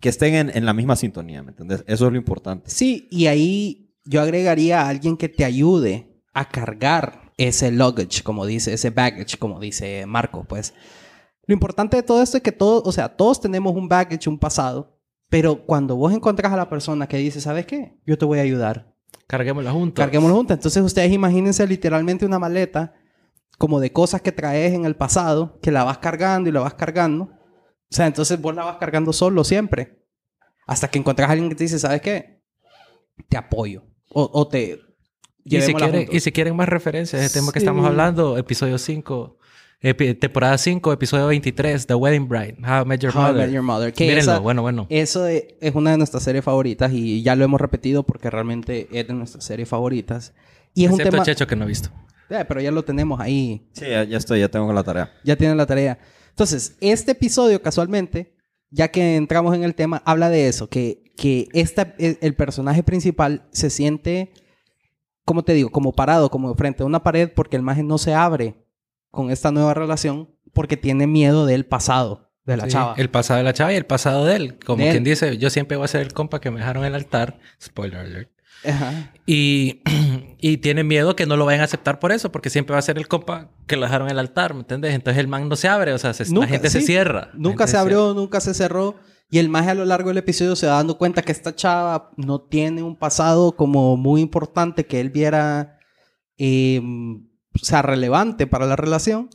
[0.00, 1.82] que estén en, en la misma sintonía, ¿me entiendes?
[1.86, 2.70] Eso es lo importante.
[2.70, 8.44] Sí, y ahí yo agregaría a alguien que te ayude a cargar ese luggage, como
[8.44, 10.74] dice, ese baggage, como dice Marco, pues.
[11.50, 14.38] Lo importante de todo esto es que todos, o sea, todos tenemos un baggage, un
[14.38, 14.96] pasado,
[15.28, 17.98] pero cuando vos encontrás a la persona que dice, ¿sabes qué?
[18.06, 18.94] Yo te voy a ayudar.
[19.26, 20.00] Carguémosla juntos.
[20.00, 20.56] Carguémoslo juntos.
[20.56, 22.94] Entonces ustedes imagínense literalmente una maleta
[23.58, 26.74] como de cosas que traes en el pasado, que la vas cargando y la vas
[26.74, 27.24] cargando.
[27.24, 30.04] O sea, entonces vos la vas cargando solo siempre.
[30.68, 32.44] Hasta que encontrás a alguien que te dice, ¿sabes qué?
[33.28, 33.82] Te apoyo.
[34.12, 34.78] O, o te...
[35.42, 36.14] Y si, quieren, juntos".
[36.14, 39.39] y si quieren más referencias, el tema que estamos hablando, episodio 5,
[39.82, 43.46] epi- temporada 5, episodio 23, The Wedding Bride, How I Met Your How I Mother.
[43.46, 43.92] Met Your Mother.
[43.92, 44.86] Que Mírenlo, esa- bueno, bueno.
[44.90, 48.88] Eso e- es una de nuestras series favoritas y ya lo hemos repetido porque realmente
[48.92, 50.34] es de nuestras series favoritas.
[50.74, 51.24] Y es un Excepto tema...
[51.24, 51.90] Checho que no he visto.
[52.28, 53.68] Eh, pero ya lo tenemos ahí.
[53.72, 55.12] Sí, ya, ya estoy, ya tengo la tarea.
[55.24, 55.98] Ya tienen la tarea.
[56.28, 58.36] Entonces, este episodio, casualmente,
[58.70, 62.84] ya que entramos en el tema, habla de eso, que, que esta, el, el personaje
[62.84, 64.32] principal se siente,
[65.24, 68.14] como te digo, como parado, como frente a una pared, porque el maje no se
[68.14, 68.54] abre
[69.10, 72.94] con esta nueva relación, porque tiene miedo del pasado de la Sí, chava.
[72.96, 74.58] El pasado de la chava y el pasado de él.
[74.64, 74.92] Como De él.
[74.92, 77.38] quien dice, yo siempre voy a ser el compa que me dejaron en el altar.
[77.62, 78.30] Spoiler alert.
[78.64, 79.12] Ajá.
[79.26, 79.82] Y,
[80.38, 82.82] y tiene miedo que no lo vayan a aceptar por eso, porque siempre va a
[82.82, 84.94] ser el compa que lo dejaron en el altar, ¿me entiendes?
[84.94, 87.30] Entonces el man no se abre, o sea, se- Nunca, la gente se cierra.
[87.34, 88.96] Nunca se abrió, nunca se cerró.
[89.32, 92.10] Y el maje a lo largo del episodio se va dando cuenta que esta chava
[92.16, 95.78] no tiene un pasado como muy importante que él viera,
[96.36, 96.82] eh,
[97.64, 99.28] sea, relevante para la relación.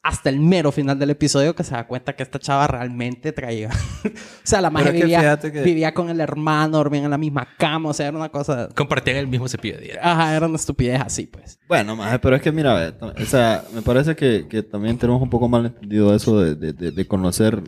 [0.00, 3.68] Hasta el mero final del episodio que se da cuenta que esta chava realmente traía.
[4.04, 4.10] o
[4.44, 7.90] sea, la que vivía, que- vivía con el hermano, dormían en la misma cama.
[7.90, 8.68] O sea, era una cosa...
[8.74, 10.04] Compartían el mismo cepillo de dientes.
[10.04, 11.58] Ajá, era una estupidez así, pues.
[11.68, 15.28] Bueno, maje, pero es que mira, o sea, me parece que, que también tenemos un
[15.30, 17.60] poco mal entendido eso de, de, de- de conocer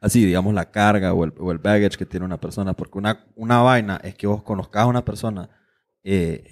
[0.00, 3.26] así, digamos, la carga o el, o el baggage que tiene una persona, porque una,
[3.34, 5.50] una vaina es que vos conozcas a una persona,
[6.04, 6.44] eh,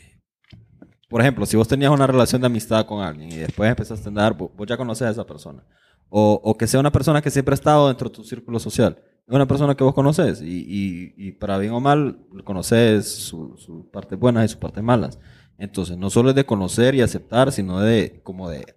[1.09, 4.09] por ejemplo, si vos tenías una relación de amistad con alguien y después empezaste a
[4.09, 5.65] andar, vos, vos ya conoces a esa persona,
[6.09, 8.99] o, o que sea una persona que siempre ha estado dentro de tu círculo social,
[9.27, 13.89] es una persona que vos conoces y, y, y para bien o mal conoces su-
[13.93, 15.19] partes buenas y sus partes malas.
[15.59, 18.76] Entonces, no solo es de conocer y aceptar, sino de como de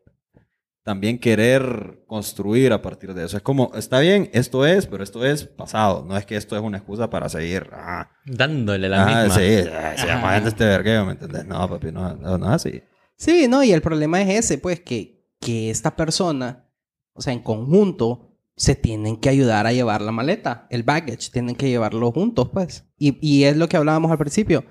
[0.84, 3.38] también querer construir a partir de eso.
[3.38, 6.06] Es como, está bien, esto es, pero esto es pasado.
[6.08, 7.70] No es que esto es una excusa para seguir.
[7.74, 9.36] Ah, Dándole la ah, misma.
[9.36, 11.46] sí, ah, se llama gente este vergueo, ¿me entiendes?
[11.46, 12.82] No, papi, no, no, no es así.
[13.16, 16.70] Sí, no, y el problema es ese, pues, que, que esta persona,
[17.14, 21.56] o sea, en conjunto, se tienen que ayudar a llevar la maleta, el baggage, tienen
[21.56, 22.86] que llevarlo juntos, pues.
[22.98, 24.66] Y, y es lo que hablábamos al principio.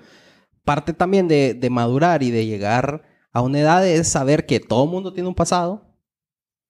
[0.63, 4.83] Parte también de, de madurar y de llegar a una edad es saber que todo
[4.83, 5.88] el mundo tiene un pasado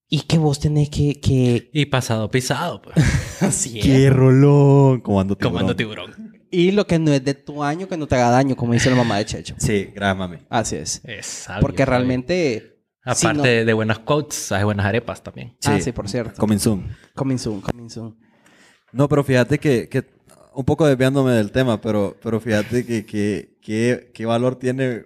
[0.09, 1.19] y que vos tenés que...
[1.19, 1.69] que...
[1.71, 2.95] Y pasado pisado, pues.
[3.41, 3.85] Así es.
[3.85, 5.01] ¡Qué rolón!
[5.01, 5.53] Comando tiburón.
[5.53, 6.33] Comando tiburón.
[6.51, 8.89] Y lo que no es de tu año, que no te haga daño, como dice
[8.89, 9.53] la mamá de Checho.
[9.59, 10.37] Sí, gracias, mami.
[10.49, 11.01] Así es.
[11.03, 11.91] Es sabio, Porque sabio.
[11.91, 12.81] realmente...
[13.15, 15.55] si Aparte no- de, buenas quotes, hay buenas arepas también.
[15.65, 16.39] Ah, sí, por cierto.
[16.39, 16.87] Coming soon.
[17.15, 18.17] Coming soon, coming soon.
[18.91, 20.05] No, pero fíjate que, que
[20.55, 25.05] un poco desviándome del tema, pero, pero fíjate que, que, que, qué valor tiene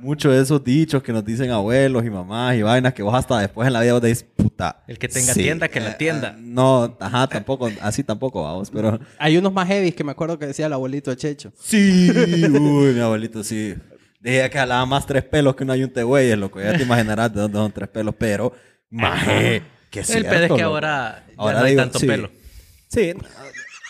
[0.00, 3.38] mucho de esos dichos que nos dicen abuelos y mamás y vainas que vos hasta
[3.38, 4.82] después en la vida vos decís, puta.
[4.86, 6.34] El que tenga tienda, que la eh, tienda.
[6.36, 8.98] eh, no, ajá, tampoco, así tampoco, vamos, pero...
[9.18, 11.52] Hay unos más heavy que me acuerdo que decía el abuelito de Checho.
[11.58, 13.74] Sí, uy, mi abuelito sí.
[14.20, 16.60] Dije que jalaba más tres pelos que un ayunte güeyes, loco.
[16.60, 18.52] Ya te imaginarás de dónde son tres pelos, pero...
[18.90, 22.30] Maje, que el pedo es que ahora, ya no hay tanto pelo.
[22.88, 23.14] Sí.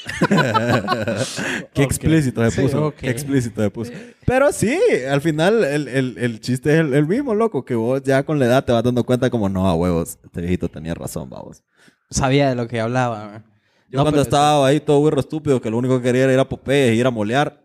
[1.74, 2.86] Qué explícito se Sí, puso.
[2.86, 2.94] ok.
[2.96, 3.92] Qué explícito se puso.
[4.26, 4.78] Pero sí,
[5.10, 7.64] al final el, el- el chiste es el, el mismo, loco.
[7.64, 10.40] Que vos ya con la edad te vas dando cuenta como, no, a huevos, este
[10.40, 11.62] viejito tenía razón, vamos.
[12.10, 13.26] Sabía de lo que hablaba.
[13.28, 13.44] man.
[13.90, 16.38] Yo No, cuando estaba ahí todo burro estúpido, que lo único que quería era ir
[16.38, 17.60] a Popeye y ir a molear.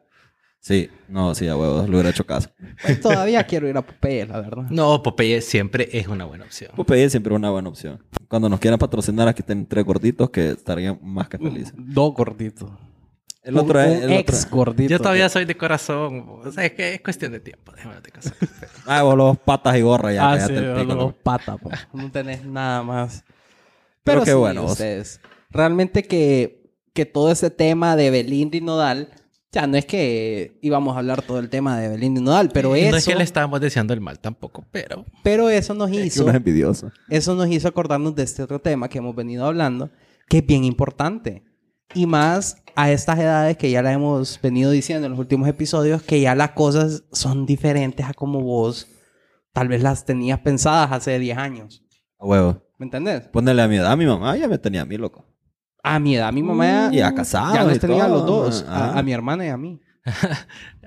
[0.67, 2.49] Sí, no, sí, a huevos, le hubiera hecho caso.
[2.81, 4.63] Pues todavía quiero ir a Popeye, la verdad.
[4.71, 6.71] No, Popeye siempre es una buena opción.
[6.75, 8.03] Popeye siempre es una buena opción.
[8.27, 11.71] Cuando nos quieran patrocinar, aquí tienen tres gorditos que estarían más que felices.
[11.77, 12.71] Dos gorditos.
[13.43, 14.01] El otro es...
[14.01, 14.89] el otro- gordito.
[14.89, 16.25] Yo todavía soy de corazón.
[16.43, 17.71] O sea, es que es cuestión de tiempo.
[17.71, 18.33] Déjame de casa.
[18.87, 20.31] Ah, vos los patas y gorra ya.
[20.31, 21.57] Ah, sí, los patas.
[21.93, 23.23] No tenés nada más.
[24.03, 24.71] Pero Pero, qué sí, bueno, vos.
[24.71, 25.21] ustedes.
[25.51, 29.09] Realmente que, que todo ese tema de Belinda y Nodal,
[29.55, 32.75] ya no es que íbamos a hablar todo el tema de Belinda y Nodal, pero
[32.75, 35.05] eso, No es que le estábamos deseando el mal tampoco, pero...
[35.23, 36.91] pero eso nos Es que hizo, uno es envidioso.
[37.09, 39.89] eso nos hizo acordarnos de este otro tema que hemos venido hablando,
[40.27, 41.43] que es bien importante.
[41.93, 46.03] Y más a estas edades que ya la hemos venido diciendo en los últimos episodios,
[46.03, 48.87] que ya las cosas son diferentes a como vos
[49.53, 51.81] tal vez las tenías pensadas hace 10 años.
[52.19, 52.61] A huevo.
[52.77, 53.21] ¿Me entendés?
[53.29, 55.25] Ponerle a mi edad, a mi mamá ya me tenía a mí, loco.
[55.87, 58.65] A mi edad, mi mamá Y a casado ya nos y tenía a los dos,
[58.67, 58.99] a, ajá.
[58.99, 59.79] a mi hermana y a mí.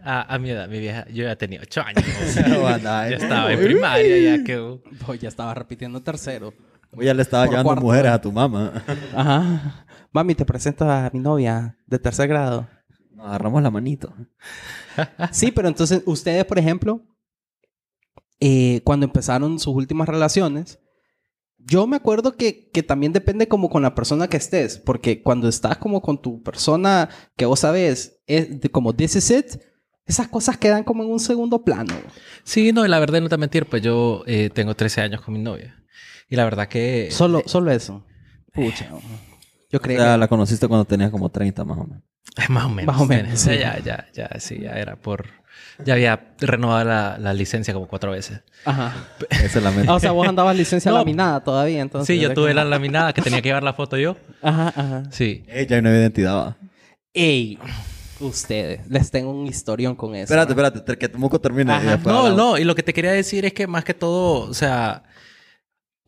[0.01, 2.05] A, a mi edad, mi vieja, yo ya tenía ocho años.
[2.49, 4.59] No, andaba, ya estaba en primaria, ya que...
[4.61, 6.55] uh, Pues ya estaba repitiendo tercero.
[6.93, 7.85] Vos ya le estaba Por llevando cuarto.
[7.85, 8.73] mujeres a tu mamá.
[9.15, 9.85] Ajá.
[10.13, 12.69] Mami, te presento a mi novia de tercer grado.
[13.11, 14.15] Nos agarramos la manito.
[15.33, 17.03] Sí, pero entonces ustedes, por ejemplo,
[18.41, 20.79] eh, cuando empezaron sus últimas relaciones,
[21.69, 25.49] yo me acuerdo que, que también depende como con la persona que estés, porque cuando
[25.49, 29.47] estás como con tu persona que vos sabes, es de- como this is it,
[30.07, 31.95] esas cosas quedan como en un segundo plano.
[32.43, 35.35] Sí, no, y la verdad, no te mentir, pues yo eh, tengo 13 años con
[35.35, 35.85] mi novia.
[36.31, 37.09] Y la verdad que...
[37.11, 38.05] Solo, solo eso.
[38.53, 38.89] Pucha.
[39.71, 40.19] Yo O creo sea, que...
[40.19, 42.03] la conociste cuando tenías como 30 más o menos.
[42.37, 42.95] Es más o menos.
[42.95, 45.27] Más o menos, O sea, ya, ya, ya, sí, ya era por...
[45.85, 48.41] Ya había renovado la, la licencia como cuatro veces.
[48.65, 48.95] Ajá.
[49.31, 49.93] Esa es la meta.
[49.93, 50.99] Ah, o sea, vos andabas licencia No.
[50.99, 52.15] laminada todavía, entonces.
[52.17, 54.17] sí, yo tuve la laminada que tenía que llevar la foto yo.
[54.43, 55.03] Ajá, ajá.
[55.11, 55.45] Sí.
[55.49, 56.37] Ella hay una identidad.
[56.37, 56.57] va.
[57.15, 57.59] Ey,
[58.21, 60.25] ustedes, les tengo un historión con eso.
[60.35, 61.73] Espérate, espérate, que Moco termine.
[61.83, 64.55] Y No, no, y lo que te quería decir es que más que todo, o
[64.55, 65.03] sea,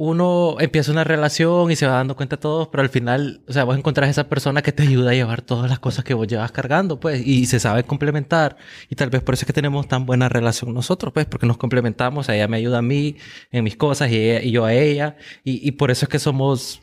[0.03, 3.53] uno empieza una relación y se va dando cuenta de todo, pero al final, o
[3.53, 6.27] sea, vos encontrás esa persona que te ayuda a llevar todas las cosas que vos
[6.27, 8.57] llevas cargando, pues, y se sabe complementar.
[8.89, 11.59] Y tal vez por eso es que tenemos tan buena relación nosotros, pues, porque nos
[11.59, 13.17] complementamos, ella me ayuda a mí
[13.53, 16.19] en mis cosas y, ella- y yo a ella, y, y por eso es que
[16.19, 16.81] somos,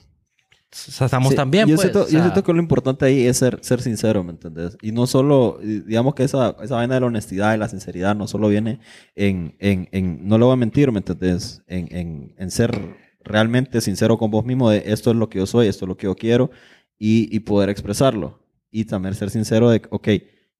[0.69, 1.81] o sea, estamos Sí, tan bien, yo pues.
[1.91, 4.77] Siento, o yo sea, siento que lo importante ahí es ser, ser sincero, ¿me entendés?
[4.81, 8.27] Y no solo, digamos que esa, esa vaina de la honestidad y la sinceridad no
[8.27, 8.79] solo viene
[9.15, 11.63] en, en, en no le voy a mentir, ¿me entendés?
[11.65, 15.45] En, en, en ser realmente sincero con vos mismo de esto es lo que yo
[15.45, 16.49] soy, esto es lo que yo quiero
[16.97, 18.39] y, y poder expresarlo.
[18.71, 20.07] Y también ser sincero de, ok,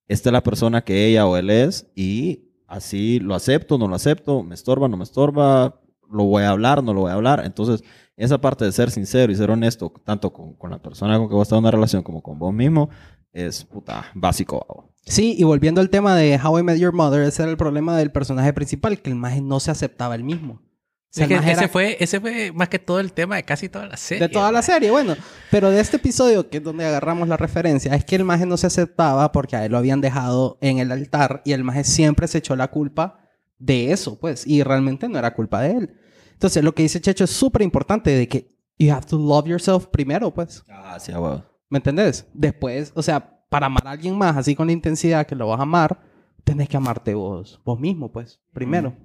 [0.08, 3.96] esta es la persona que ella o él es y así lo acepto, no lo
[3.96, 7.44] acepto, me estorba, no me estorba, lo voy a hablar, no lo voy a hablar.
[7.46, 7.84] Entonces,
[8.16, 11.36] esa parte de ser sincero y ser honesto, tanto con, con la persona con que
[11.36, 12.90] vos estás en una relación como con vos mismo,
[13.34, 14.94] es puta, básico.
[15.06, 17.98] Sí, y volviendo al tema de How I Met Your Mother, ese era el problema
[17.98, 20.62] del personaje principal, que el maje no se aceptaba el mismo.
[21.10, 23.44] O sea, es que ese, era fue, ese fue más que todo el tema de
[23.44, 24.28] casi toda la serie.
[24.28, 25.16] de toda la serie, bueno.
[25.50, 28.58] Pero de este episodio, que es donde agarramos la referencia, es que el maje no
[28.58, 32.28] se aceptaba porque a él lo habían dejado en el altar y el maje siempre
[32.28, 33.20] se echó la culpa
[33.58, 34.46] de eso, pues.
[34.46, 35.96] Y realmente no era culpa de él.
[36.34, 39.88] Entonces, lo que dice Checho es súper importante de que you have to love yourself
[39.88, 40.64] primero, pues.
[40.70, 41.44] Ah, sí, huevo.
[41.70, 42.28] ¿Me entendés?
[42.34, 45.60] Después, o sea, para amar a alguien más así con la intensidad que lo vas
[45.60, 46.00] a amar,
[46.44, 48.96] tenés que amarte vos, vos mismo, pues, primero.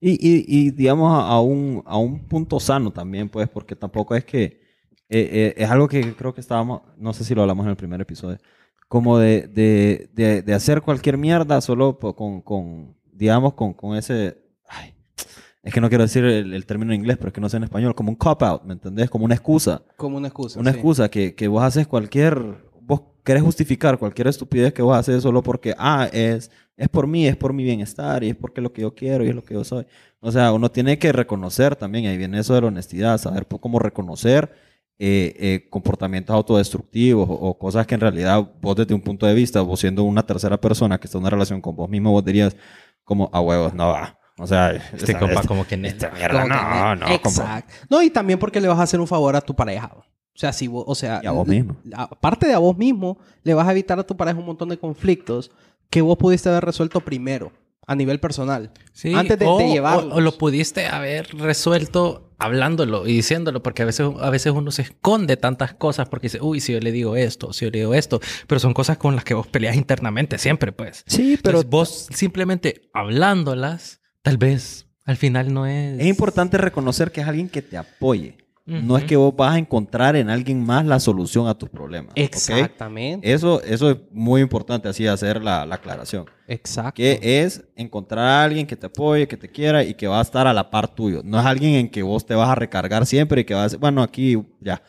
[0.00, 4.24] Y, y, y digamos a, un, a un punto sano también, pues, porque tampoco es
[4.24, 4.58] que eh,
[5.08, 8.00] eh, es algo que creo que estábamos, no sé si lo hablamos en el primer
[8.00, 8.38] episodio,
[8.88, 14.38] como de, de, de, de hacer cualquier mierda solo con, con digamos, con, con ese,
[14.68, 14.94] ay,
[15.62, 17.56] es que no quiero decir el, el término en inglés, pero es que no sé
[17.56, 19.10] en español, como un cop-out, ¿me entendés?
[19.10, 19.82] Como una excusa.
[19.96, 20.60] Como una excusa.
[20.60, 20.76] Una sí.
[20.76, 25.42] excusa que, que vos haces cualquier, vos querés justificar cualquier estupidez que vos haces solo
[25.42, 28.72] porque, ah, es, es por mí, es por mi bienestar y es porque es lo
[28.72, 29.86] que yo quiero y es lo que yo soy.
[30.20, 33.78] O sea, uno tiene que reconocer también, ahí viene eso de la honestidad, saber cómo
[33.78, 34.50] reconocer
[34.98, 39.34] eh, eh, comportamientos autodestructivos o, o cosas que en realidad vos desde un punto de
[39.34, 42.24] vista, vos siendo una tercera persona que está en una relación con vos mismo, vos
[42.24, 42.56] dirías
[43.04, 44.18] como, a huevos, no va.
[44.40, 47.28] O sea, Este esta- compa esta- como que en esta mierda, no, no, compa.
[47.28, 47.74] Exacto.
[47.90, 49.92] No, y también porque le vas a hacer un favor a tu pareja.
[50.38, 51.76] O sea, si vos, o sea, Y a vos mismo.
[51.94, 54.78] Aparte de a vos mismo, le vas a evitar a tu pareja un montón de
[54.78, 55.50] conflictos
[55.90, 57.50] que vos pudiste haber resuelto primero,
[57.88, 58.70] a nivel personal.
[58.92, 60.12] Sí, Antes de, o, de llevarlos.
[60.12, 64.70] o- o lo pudiste haber resuelto hablándolo y diciéndolo, porque a veces, a veces uno
[64.70, 67.78] se esconde tantas cosas porque dice, uy, si yo le digo esto, si yo le
[67.80, 71.02] digo esto, pero son cosas con las que vos peleas internamente siempre, pues.
[71.08, 75.98] Sí, pero Entonces, vos simplemente hablándolas, tal vez al final no es...
[75.98, 78.36] Es importante reconocer que es alguien que te apoye.
[78.68, 82.12] No es que vos vas a encontrar en alguien más la solución a tus problemas.
[82.14, 83.32] Exactamente.
[83.32, 86.26] Eso, eso es muy importante, así hacer la, la aclaración.
[86.46, 86.92] Exacto.
[86.96, 90.22] Que es encontrar a alguien que te apoye, que te quiera y que va a
[90.22, 91.22] estar a la par tuyo.
[91.24, 93.64] No es alguien en que vos te vas a recargar siempre y que vas a
[93.64, 94.82] decir, bueno, aquí ya.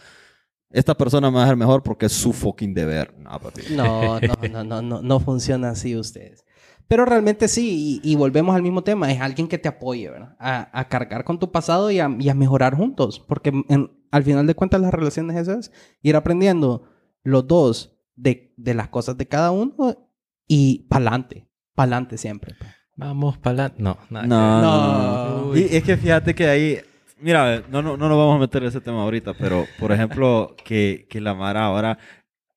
[0.72, 3.16] Esta persona me va a ser mejor porque es su fucking deber.
[3.18, 3.40] No.
[3.72, 6.44] No, no, no, no, no, no funciona así ustedes.
[6.90, 10.36] Pero realmente sí, y, y volvemos al mismo tema, es alguien que te apoye, ¿verdad?
[10.40, 14.24] A, a cargar con tu pasado y a, y a mejorar juntos, porque en- al
[14.24, 15.72] final de cuentas las relaciones eso es
[16.02, 16.84] ir aprendiendo
[17.24, 20.10] los dos de, de las cosas de cada uno
[20.48, 22.56] y pa'lante, pa'lante siempre.
[22.60, 22.72] pues.
[22.98, 23.74] Vamos para la...
[23.78, 25.56] No, nada No, no.
[25.58, 26.80] Y es que fíjate que ahí
[27.22, 30.56] Mira, no, no, no nos vamos a meter en ese tema ahorita, pero por ejemplo,
[30.64, 31.98] que, que la Mara ahora,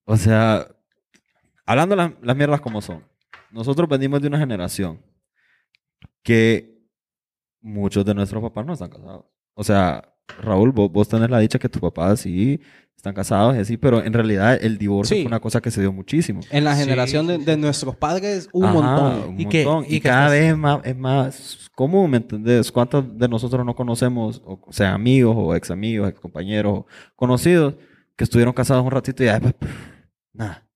[0.05, 0.69] o sea,
[1.67, 3.03] hablando las, las mierdas como son,
[3.53, 5.01] nosotros venimos de una generación
[6.23, 6.79] que
[7.61, 9.25] muchos de nuestros papás no están casados.
[9.55, 10.09] O sea,
[10.41, 12.61] Raúl, vos, vos tenés la dicha que tus papás sí
[12.97, 15.23] están casados y así, pero en realidad el divorcio Sí.
[15.23, 16.41] fue una cosa que se dio muchísimo.
[16.51, 17.61] En la Sí, generación de, sí, de sí.
[17.61, 19.29] nuestros padres, un Ajá, montón.
[19.31, 19.85] un Y que- montón.
[19.93, 22.71] y Y, que cada estás- vez es más, es más común, ¿me entendés?
[22.71, 26.87] ¿Cuántos de nosotros no conocemos, o sea, amigos o ex amigos, ex compañeros, o
[27.17, 27.75] conocidos,
[28.17, 29.71] que estuvieron casados un ratito y ya después,
[30.33, 30.69] nada.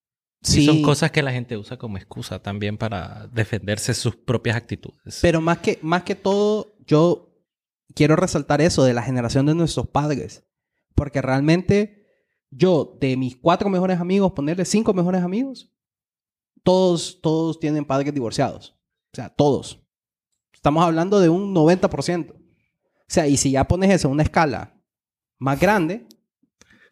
[0.46, 0.64] Sí.
[0.64, 5.18] son cosas que la gente usa como excusa también para defenderse sus propias actitudes.
[5.20, 7.34] Pero más que, más que todo, yo
[7.94, 10.44] quiero resaltar eso de la generación de nuestros padres.
[10.94, 12.06] Porque realmente
[12.50, 15.72] yo, de mis cuatro mejores amigos, ponerle cinco mejores amigos,
[16.62, 18.76] todos, todos tienen padres divorciados.
[19.12, 19.82] O sea, todos.
[20.52, 22.32] Estamos hablando de un 90%.
[22.32, 22.38] O
[23.08, 24.80] sea, y si ya pones eso en una escala
[25.38, 26.06] más grande,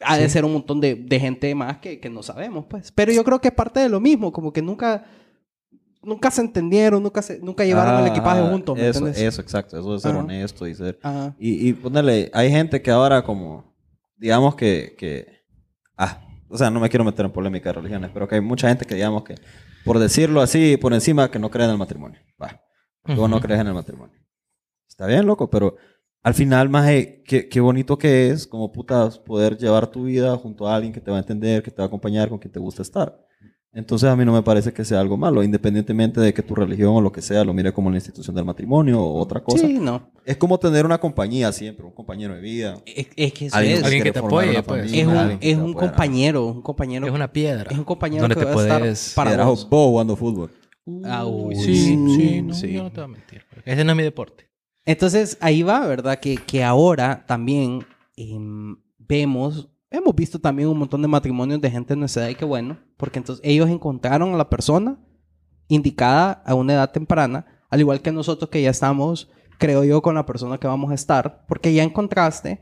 [0.05, 2.93] ha de ser un montón de, de gente más que, que no sabemos, pues.
[2.93, 5.05] Pero yo creo que es parte de lo mismo, como que nunca,
[6.03, 9.23] nunca se entendieron, nunca, se, nunca llevaron el Ah, equipaje ah, juntos, ¿me Eso, entiendes?
[9.35, 9.79] eso, exacto.
[9.79, 10.21] Eso de ser Ajá.
[10.21, 10.99] honesto y ser...
[11.03, 11.35] Ajá.
[11.39, 13.75] Y, y ponerle, hay gente que ahora como,
[14.17, 15.27] digamos que, que,
[15.97, 18.69] ah, o sea, no me quiero meter en polémica de religiones, pero que hay mucha
[18.69, 19.35] gente que digamos que,
[19.85, 22.21] por decirlo así, por encima, que no cree en el matrimonio.
[22.41, 22.61] Va,
[23.05, 23.41] tú no Ujú.
[23.41, 24.15] crees en el matrimonio.
[24.89, 25.77] Está bien, loco, pero
[26.25, 26.89] al final, más
[27.25, 31.01] qué, qué bonito que es, como putas, poder llevar tu vida junto a alguien que
[31.01, 33.25] te va a entender, que te va a acompañar, con quien te gusta estar.
[33.75, 36.95] Entonces a mí no me parece que sea algo malo, independientemente de que tu religión
[36.95, 39.67] o lo que sea lo mire como la institución del matrimonio o otra cosa.
[39.67, 40.13] Sí, no.
[40.25, 42.79] Es como tener una compañía siempre, un compañero de vida.
[42.87, 43.81] Es, es que eso Alguien es.
[43.81, 44.81] que Alguien que te apoye, pues.
[44.81, 47.07] familia, Es un, que es un compañero, un compañero.
[47.07, 47.71] Es una piedra.
[47.71, 49.13] es un compañero donde que te va a estar puedes...
[49.15, 49.67] para Piedra vos.
[49.69, 50.51] jugando fútbol.
[51.05, 52.73] Ah, uy, sí, sí, sí, no, sí.
[52.73, 53.43] yo no te voy a mentir.
[53.65, 54.54] Ese no es mi deporte.
[54.85, 56.19] Entonces, ahí va, ¿verdad?
[56.19, 61.95] Que, que ahora también em, vemos, hemos visto también un montón de matrimonios de gente
[61.95, 64.99] de nuestra edad y qué bueno, porque entonces ellos encontraron a la persona
[65.69, 70.15] indicada a una edad temprana, al igual que nosotros que ya estamos, creo yo, con
[70.15, 72.61] la persona que vamos a estar, porque ya encontraste,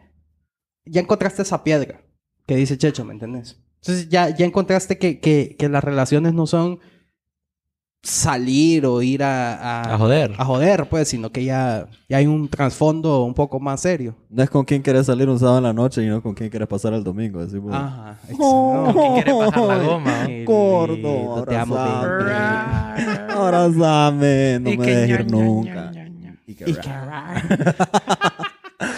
[0.84, 2.02] ya encontraste esa piedra
[2.46, 3.60] que dice Checho, ¿me entendés?
[3.80, 6.78] Entonces ya, ya encontraste que, que, que las relaciones no son
[8.02, 10.34] salir o ir a, A joder.
[10.36, 14.16] a joder, pues, sino que ya, ya hay un trasfondo un poco más serio.
[14.28, 16.50] No es con quién quieres salir un sábado en la noche y no con quién
[16.50, 17.40] quieres pasar el domingo.
[17.40, 17.72] Así, pues.
[17.74, 18.16] Ajá.
[18.38, 18.86] Oh.
[18.88, 19.00] exacto.
[19.00, 20.26] ¿Quién quiere bajar la goma?
[20.44, 21.76] Gordo, abrazame.
[24.60, 25.92] no me dejes ir nunca.
[26.46, 26.76] Y que-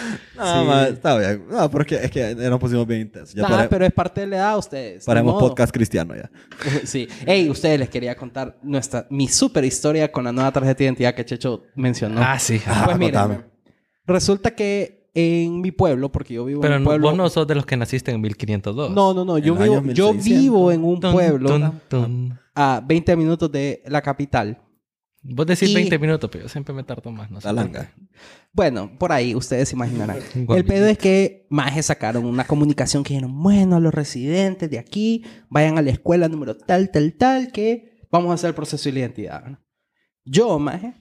[0.37, 0.67] No, Sí.
[0.67, 1.45] ma, está bien.
[1.49, 3.33] No, porque es que nos pusimos bien intensos.
[3.33, 5.05] Ya pare- pero es parte de la edad ustedes.
[5.05, 6.29] paremos podcast cristiano ya.
[6.85, 7.07] sí.
[7.25, 11.13] Hey, ustedes les quería contar nuestra, mi super historia con la nueva tarjeta de identidad
[11.15, 12.21] que Checho mencionó.
[12.21, 12.61] Ah, sí.
[12.67, 13.43] Ah, pues miren, contame.
[14.05, 17.07] resulta que en mi pueblo, porque yo vivo Pero en un no- pueblo...
[17.07, 18.91] vos no sos de los que naciste en 1502.
[18.91, 19.37] No, no, no.
[19.37, 20.23] Yo, vivo, yo 1600.
[20.25, 22.39] vivo en un Tun, pueblo tun, tun.
[22.53, 24.59] a 20 minutos de la capital.
[25.27, 27.31] Vos decís Y- 20 minutos, pero yo siempre me tardo más.
[27.31, 27.91] No sé Talanga.
[28.53, 30.19] Bueno, por ahí ustedes se imaginarán.
[30.49, 35.23] El pedo es que Maje sacaron una comunicación que dijeron, bueno, los residentes de aquí
[35.49, 38.99] vayan a la escuela número tal, tal, tal, que vamos a hacer el proceso de
[38.99, 39.59] identidad.
[40.23, 40.93] Yo, Maje,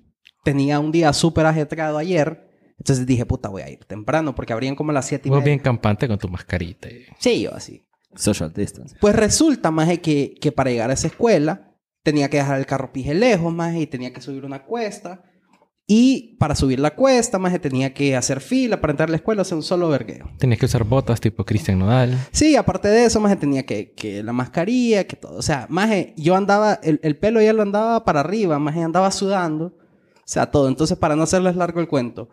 [0.43, 4.75] tenía un día súper ajetreado ayer, entonces dije, puta, voy a ir temprano porque abrían
[4.75, 5.53] como a las 7 y Vos media.
[5.53, 6.89] bien campante con tu mascarita.
[6.89, 7.87] y- Sí, yo así.
[8.17, 8.97] Social distance.
[9.01, 11.74] Pues resulta, Maje, que, que para llegar a esa escuela
[12.05, 15.25] tenía que dejar el carro pije lejos, Maje, y tenía que subir una cuesta.
[15.87, 19.43] Y para subir la cuesta, Maje, tenía que hacer fila para entrar a la escuela,
[19.43, 20.31] hacer un solo vergueo.
[20.39, 22.17] Tenías que usar botas tipo Cristian Nodal.
[22.31, 25.37] Sí, aparte de eso, Maje, tenía que, que la mascarilla, que todo.
[25.37, 29.11] O sea, Maje, yo andaba, el, el pelo ya lo andaba para arriba, Maje, andaba
[29.11, 29.67] sudando.
[29.67, 30.69] O sea, todo.
[30.69, 32.31] Entonces, para no hacerles largo el cuento,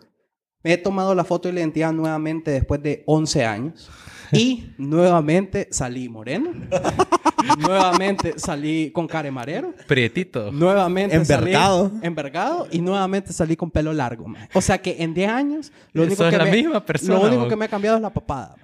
[0.63, 3.89] me he tomado la foto de la identidad nuevamente después de 11 años.
[4.33, 6.51] Y nuevamente salí moreno.
[7.59, 9.73] nuevamente salí con caremarero.
[9.87, 10.51] Prietito.
[10.51, 11.89] Nuevamente Envergado.
[11.89, 14.27] salí envergado y nuevamente salí con pelo largo.
[14.27, 14.49] maje.
[14.53, 17.47] O sea que en 10 años lo único, que la me, misma persona, lo único
[17.47, 18.55] que me ha cambiado es la papada.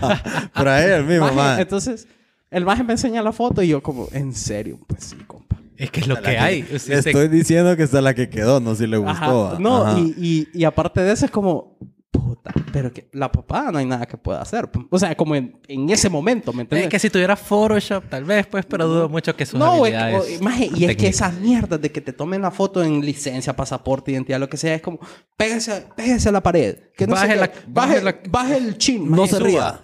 [0.54, 1.60] Por ahí el mismo, man.
[1.60, 2.06] Entonces,
[2.50, 4.78] el maje me enseña la foto y yo como, ¿en serio?
[4.86, 5.56] Pues sí, compa.
[5.76, 6.68] Es que es lo La que hay.
[6.74, 9.26] O sea, estoy diciendo que es la que quedó, no si le Ajá.
[9.30, 9.58] gustó.
[9.58, 9.98] No, Ajá.
[9.98, 11.76] y, y, y aparte de eso es como,
[12.52, 14.68] puta, pero que la papada no hay nada que pueda hacer.
[14.90, 16.86] O sea, como en, en ese momento, ¿me entiendes?
[16.86, 19.94] Es que si tuviera Photoshop, tal vez, pues, pero dudo mucho que sus No, es
[20.40, 23.54] o- maje, y es que esas mierdas de que te tomen la foto en licencia,
[23.56, 24.98] pasaporte, identidad, lo que sea, es como,
[25.36, 26.76] pégase, pégase a la pared.
[26.96, 27.36] Que no Baje qué.
[27.36, 29.04] la- baje, baje la- baje el chin.
[29.10, 29.46] No maje, se suba.
[29.48, 29.80] ría.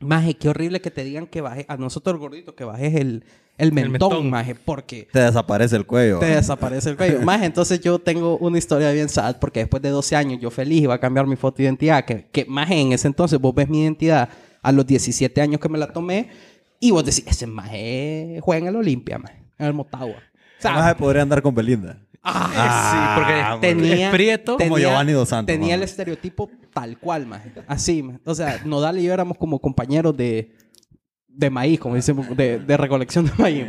[0.00, 3.24] Maje, qué horrible que te digan que baje, a nosotros gorditos, que bajes el,
[3.58, 4.30] el mentón, mentón.
[4.30, 6.18] maje, porque Te desaparece el cuello.
[6.20, 7.20] te desaparece el cuello.
[7.24, 10.82] Más entonces yo tengo una historia bien sad porque después de 12 años yo feliz
[10.82, 12.04] iba a cambiar mi foto de identidad.
[12.04, 14.28] Que, que más en ese entonces vos ves mi identidad
[14.62, 16.30] a los 17 años que me la tomé
[16.80, 20.16] y vos decís, ese maje juega en el Olimpia, maje, en el Motagua.
[20.64, 21.98] Más podría andar con Belinda.
[22.22, 24.56] Ah, sí, porque tenía, es prieto.
[24.58, 25.90] Como tenía- Giovanni Dos Santos, Tenía el maje.
[25.90, 27.52] estereotipo tal cual, maje.
[27.66, 28.18] Así, maje.
[28.24, 30.52] O sea, Nodal y yo éramos como compañeros de,
[31.38, 33.66] de maíz, como dicen, de, de recolección de maíz.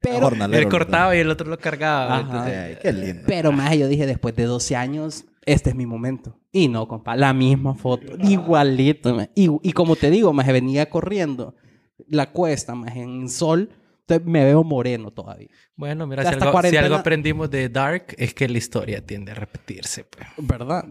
[0.00, 2.18] Pero, Él cortaba y el otro lo cargaba.
[2.18, 2.20] Ajá.
[2.20, 3.22] entonces- Ay, qué lindo.
[3.26, 6.38] pero más yo dije, después de 12 años, este es mi momento.
[6.52, 8.12] Y no, compa, la misma foto.
[8.22, 9.16] Igualito.
[9.34, 11.54] Y, y como te digo, más venía corriendo
[12.06, 13.70] la cuesta, más en sol.
[14.00, 15.48] Entonces me veo moreno todavía.
[15.74, 19.32] Bueno, mira, si algo, si cuarentena- algo aprendimos de Dark es que la historia tiende
[19.32, 20.04] a repetirse.
[20.04, 20.26] pues.
[20.36, 20.84] ¿Verdad?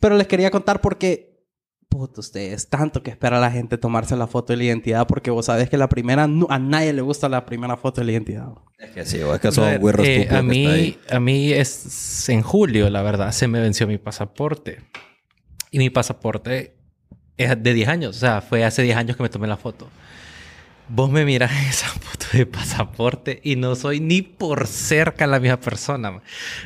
[0.00, 1.29] Pero les quería contar porque,
[1.90, 5.44] puto, ustedes, tanto que espera la gente tomarse la foto de la identidad porque vos
[5.46, 8.48] sabés que la primera, no- a nadie le gusta la primera foto de la identidad.
[8.78, 12.28] Es que sí, o es que son Brother, güirros eh, a mí, a mí es
[12.30, 14.78] en julio, la verdad, se me venció mi pasaporte.
[15.70, 16.76] Y mi pasaporte
[17.36, 18.16] es de 10 años.
[18.16, 19.88] O sea, fue hace 10 años que me tomé la foto.
[20.92, 25.60] Vos me miras esa foto de pasaporte y no soy ni por cerca la misma
[25.60, 26.10] persona.
[26.10, 26.22] ma.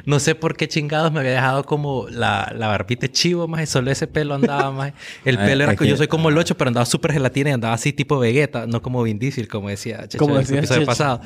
[0.06, 3.90] No sé por qué chingados me había dejado como la, la barbita chivo, más solo
[3.90, 4.92] ese pelo andaba más.
[5.24, 7.52] El Ay, pelo era que yo soy como el 8, pero andaba súper gelatina y
[7.52, 10.86] andaba así tipo Vegeta, no como Vin Diesel, como decía Checho Como en el episodio
[10.86, 11.20] pasado.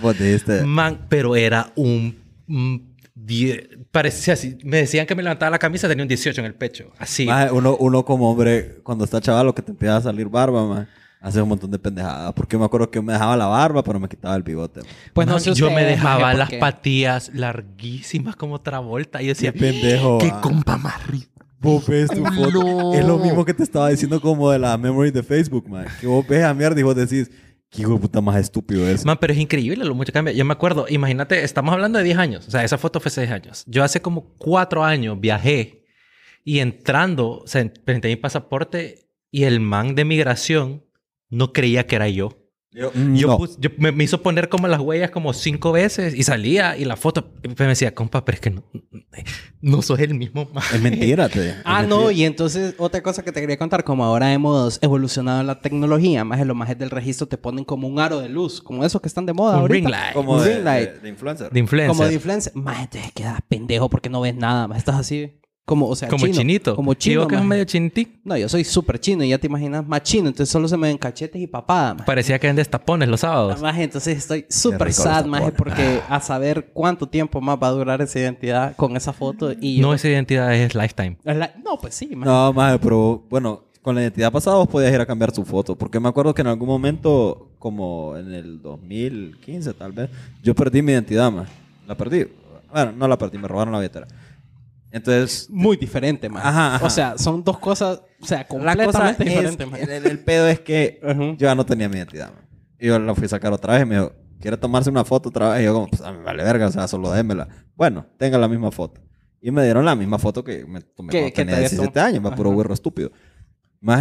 [0.66, 2.16] Man, pero era un...
[2.48, 4.56] un die- parecía así.
[4.64, 6.90] Me decían que me levantaba la camisa, tenía un 18 en el pecho.
[6.98, 7.26] Así.
[7.26, 10.88] Maje, uno, uno como hombre, cuando está chaval, que te empieza a salir barba, maje,
[11.20, 12.32] hace un montón de pendejadas.
[12.34, 14.80] Porque yo me acuerdo que yo me dejaba la barba, pero me quitaba el bigote.
[14.80, 14.92] maje.
[15.12, 19.22] Pues no Man, sé yo me dejaba las patillas larguísimas como Travolta.
[19.22, 20.18] Y yo decía, Qué pendejo.
[20.18, 20.40] qué ah.
[20.40, 21.28] compa más rico.
[21.60, 22.94] Vos ves tu foto.
[22.94, 25.86] Es lo mismo que te estaba diciendo como de la memory de Facebook, man.
[26.00, 27.30] Que vos ves a mierda y vos decís,
[27.68, 29.04] qué hijo de puta más estúpido es.
[29.04, 30.32] Man, pero es increíble lo mucho que cambia.
[30.32, 32.46] Yo me acuerdo, imagínate, estamos hablando de 10 años.
[32.46, 33.64] O sea, esa foto fue 6 años.
[33.66, 35.84] Yo hace como 4 años viajé
[36.44, 40.84] y entrando, o sea, presenté mi pasaporte y el man de migración
[41.30, 42.30] no creía que era yo.
[42.70, 43.38] Yo, Yo, no.
[43.38, 46.84] pus- yo- me, me hizo poner como las huellas como cinco veces y salía y
[46.84, 48.62] la foto y me decía, compa, pero es que no,
[49.62, 50.62] no sos el mismo man".
[50.74, 51.48] Es mentira, te.
[51.48, 55.40] es Ah, no, y entonces otra cosa que te quería contar, como ahora hemos evolucionado
[55.40, 58.28] en la tecnología, más en los majes del registro te ponen como un aro de
[58.28, 59.74] luz, como esos que están de moda Un ahorita.
[59.74, 60.12] ring light.
[60.12, 60.90] Como un de, ring light.
[60.90, 61.50] de- de influencer.
[61.50, 61.96] De influencer.
[61.96, 62.52] Como de influencer.
[62.54, 66.24] Más te quedas pendejo porque no ves nada, más estás así como, o sea, como
[66.24, 66.38] chino.
[66.38, 66.74] chinito.
[66.74, 67.20] Como ¿Y chino.
[67.20, 67.48] vos que es maje.
[67.48, 68.08] medio chinitic?
[68.24, 70.88] No, yo soy súper chino y ya te imaginas más chino, entonces solo se me
[70.88, 72.06] ven cachetes y papada, maje.
[72.06, 73.60] Parecía que eran destapones los sábados.
[73.60, 75.58] Maje, entonces estoy súper sad, maje, tapones.
[75.58, 79.78] porque a saber cuánto tiempo más va a durar esa identidad con esa foto y...
[79.80, 81.18] No, esa identidad es lifetime.
[81.62, 82.30] No, pues sí, maje.
[82.30, 85.76] No, más, pero bueno, con la identidad pasada vos podías ir a cambiar tu foto.
[85.76, 90.08] Porque me acuerdo que en algún momento, como en el 2015 tal vez,
[90.42, 91.48] yo perdí mi identidad, más.
[91.86, 92.26] La perdí.
[92.72, 94.06] Bueno, no la perdí, me robaron la billetera.
[94.90, 96.48] Entonces, Muy diferente, maje.
[96.48, 96.86] Ajá, ajá.
[96.86, 99.96] O sea, son dos cosas, o sea, completamente cosa es, diferentes, maje.
[99.96, 101.22] el, el pedo es que Ujú.
[101.32, 102.32] yo ya no tenía mi identidad.
[102.32, 102.48] man.
[102.78, 105.28] Y yo la fui a sacar otra vez y me dijo, ¿quiere tomarse una foto
[105.28, 105.62] otra vez?
[105.62, 107.48] Y yo como, pues a mí me vale verga, o sea, solo démela.
[107.76, 109.00] Bueno, tenga la misma foto.
[109.40, 111.92] Y me dieron la misma foto que me tomé ¿Qué- cuando tenía te habías 17
[111.92, 112.08] tomado?
[112.08, 113.10] años, va puro güero estúpido.
[113.80, 114.00] Más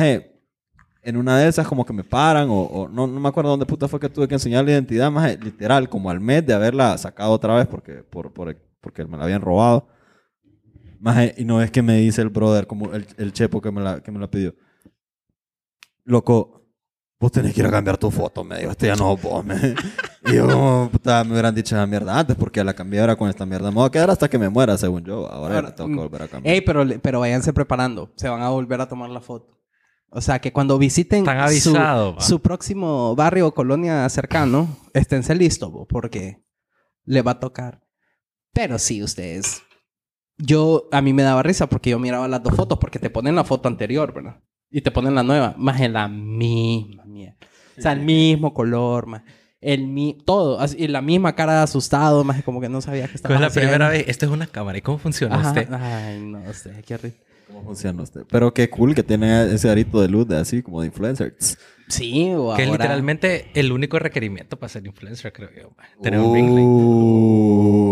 [1.04, 3.66] en una de esas como que me paran o, o no, no me acuerdo dónde
[3.66, 6.98] puta fue que tuve que enseñar la identidad, más literal, como al mes de haberla
[6.98, 9.88] sacado otra vez porque, por, por- porque me la habían robado.
[11.00, 13.82] Maje, y no es que me dice el brother, como el, el chepo que me,
[13.82, 14.56] la, que me la pidió.
[16.04, 16.58] Loco,
[17.20, 18.72] vos tenés que ir a cambiar tu foto, me dijo.
[18.72, 19.56] Este ya no vos, me.
[20.26, 23.30] Y yo, como, puta, me hubieran dicho esa mierda antes, porque la cambié ahora con
[23.30, 23.70] esta mierda.
[23.72, 25.26] Me voy a quedar hasta que me muera, según yo.
[25.32, 26.54] Ahora, Ahora, la tengo que mm, volver a cambiar.
[26.54, 28.12] Ey, pero, pero váyanse preparando.
[28.18, 29.58] Se van a volver a tomar la foto.
[30.10, 31.76] O sea, que cuando visiten Están su,
[32.20, 36.44] su próximo barrio o colonia cercano, esténse listos, bo, porque
[37.06, 37.82] le va a tocar.
[38.54, 39.62] Pero sí, ustedes.
[40.38, 43.36] Yo, a mí me daba risa porque yo miraba las dos fotos, porque te ponen
[43.36, 44.38] la foto anterior, ¿verdad?
[44.70, 47.38] Y te ponen la nueva, más en la misma mierda.
[47.78, 49.24] O sea, el mismo color, más.
[49.60, 53.08] El mi todo, así, y la misma cara de asustado, más como que no sabía
[53.08, 54.06] que estaba Fue la primera vez.
[54.08, 54.78] Esta es una cámara.
[54.78, 55.54] ¿Y cómo funciona Ajá.
[55.72, 57.18] Ay, no sé, qué horrible.
[57.48, 58.22] ¿Cómo funciona usted?
[58.30, 61.36] Pero qué cool que tiene ese arito de luz de así, como de influencer.
[61.38, 61.58] Tss.
[61.88, 65.72] Sí, o Que es literalmente el único requerimiento para ser influencer, creo yo.
[65.78, 65.88] man.
[66.04, 66.68] Tener un ring light.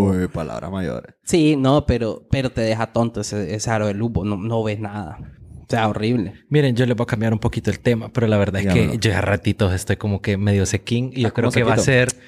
[0.06, 1.16] Uy, palabras mayores.
[1.24, 4.24] Sí, no, pero, pero te deja tonto ese, ese aro de lupo.
[4.26, 5.18] No, no ves nada.
[5.62, 6.34] O sea, horrible.
[6.50, 8.92] Miren, yo les voy a cambiar un poquito el tema, pero la verdad es Dígamelo.
[8.94, 11.64] que yo ya ratitos estoy como que medio sequín y yo Ah, creo ¿cómo que
[11.64, 12.12] va a sequito?
[12.12, 12.22] ser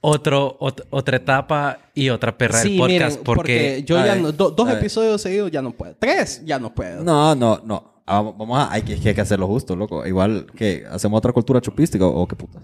[0.00, 4.12] otro, ot- otra etapa y otra perra del sí, podcast miren, porque, yo a ya
[4.14, 5.96] ver, no- do- dos episodios seguidos ya no puedo.
[5.98, 7.02] Tres ya no puedo.
[7.02, 8.02] No, no, no.
[8.06, 8.70] Ah, Vamos a...
[8.72, 10.06] Hay que, hay que hacerlo justo, loco.
[10.06, 12.60] Igual que hacemos otra cultura chupística o, o qué puta.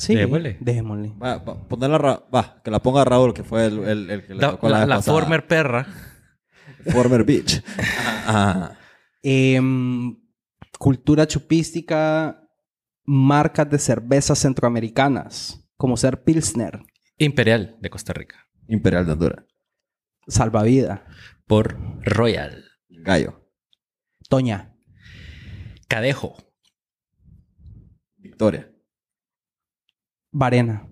[0.00, 0.56] Sí, Démosle.
[0.60, 1.12] démosle.
[1.22, 1.98] Va, va, ponerla
[2.34, 5.02] va, que la ponga Raúl, que fue el, el- el que le La, tocó la,
[5.02, 5.86] former perra.
[6.90, 7.62] Former Beach.
[8.26, 8.78] Ajá.
[9.22, 10.16] Em,
[10.78, 12.48] cultura chupística,
[13.04, 16.80] marcas de cervezas centroamericanas, como ser Pilsner,
[17.18, 18.36] Imperial de Costa Rica.
[18.68, 19.44] Imperial de Honduras.
[20.26, 21.04] Salvavida,
[21.46, 21.76] Por
[22.06, 22.64] Royal.
[22.88, 23.50] Gallo.
[24.30, 24.74] Toña,
[25.88, 26.36] Cadejo.
[28.16, 28.69] Victoria.
[30.32, 30.86] Varena,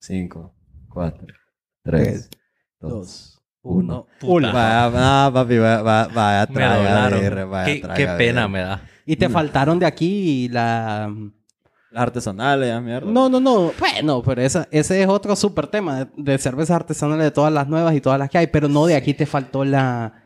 [0.00, 0.54] Cinco,
[0.88, 1.26] cuatro,
[1.82, 2.30] tres,
[2.80, 4.06] dos, dos, uno.
[4.18, 4.50] Puta.
[4.52, 8.16] Va, va, papi, va, va, vaya vaya Qué, qué tragadera.
[8.16, 8.82] pena me da.
[9.04, 11.14] Y te faltaron de aquí la...
[11.90, 13.10] Las artesanales, ah, mierda.
[13.10, 13.72] No, no, no.
[13.78, 17.66] Bueno, pero esa, ese es otro súper tema de, de cervezas artesanales de todas las
[17.66, 18.46] nuevas y todas las que hay.
[18.46, 20.22] Pero no, de aquí te faltó la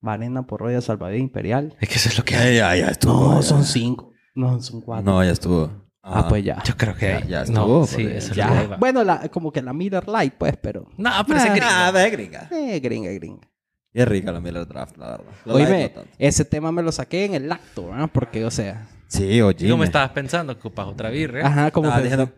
[0.00, 1.76] Varena por Roya Salvador Imperial.
[1.80, 2.56] Es que eso es lo que hay.
[2.56, 3.28] Ya, ya, ya estuvo.
[3.28, 3.42] No, ya.
[3.42, 4.10] son cinco.
[4.34, 5.12] No, son cuatro.
[5.12, 5.81] No, ya estuvo.
[6.04, 6.28] Ah, Ajá.
[6.28, 6.60] pues ya.
[6.64, 8.64] Yo creo que Ya- ya no, estuvo, sí, eso es Ya.
[8.64, 8.78] lo.
[8.78, 10.88] Bueno, la, como que la Miller Light, pues, pero...
[10.96, 11.66] No, pero Ah, gringo.
[11.70, 12.48] Ah, de gringa.
[12.50, 13.48] Eh, gringa, gringa.
[13.94, 15.24] Y es rica la Miller Draft, la verdad.
[15.44, 18.10] La Oíme, no ese tema me lo saqué en el acto, ¿verdad?
[18.12, 18.88] Porque, o sea...
[19.06, 19.66] Sí, oye.
[19.66, 20.54] ¿Y ¿Cómo estabas pensando?
[20.54, 21.46] Que ocupas otra birria.
[21.46, 22.00] Ajá, como que...
[22.02, 22.30] diciendo-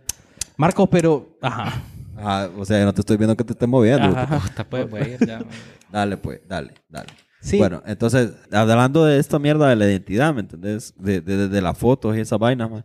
[0.56, 1.38] Marcos, pero...
[1.40, 1.80] Ajá.
[2.16, 4.06] Ah, o sea, no te estoy viendo que te estés moviendo.
[4.18, 4.40] Ajá.
[4.68, 5.40] Pues, voy a ir ya.
[5.90, 7.08] Dale, pues, dale, dale.
[7.40, 7.56] Sí.
[7.58, 10.92] Bueno, entonces, hablando de esta mierda de la identidad, ¿me entendés?
[10.96, 12.84] De, de, de- de las fotos y esa vaina, man.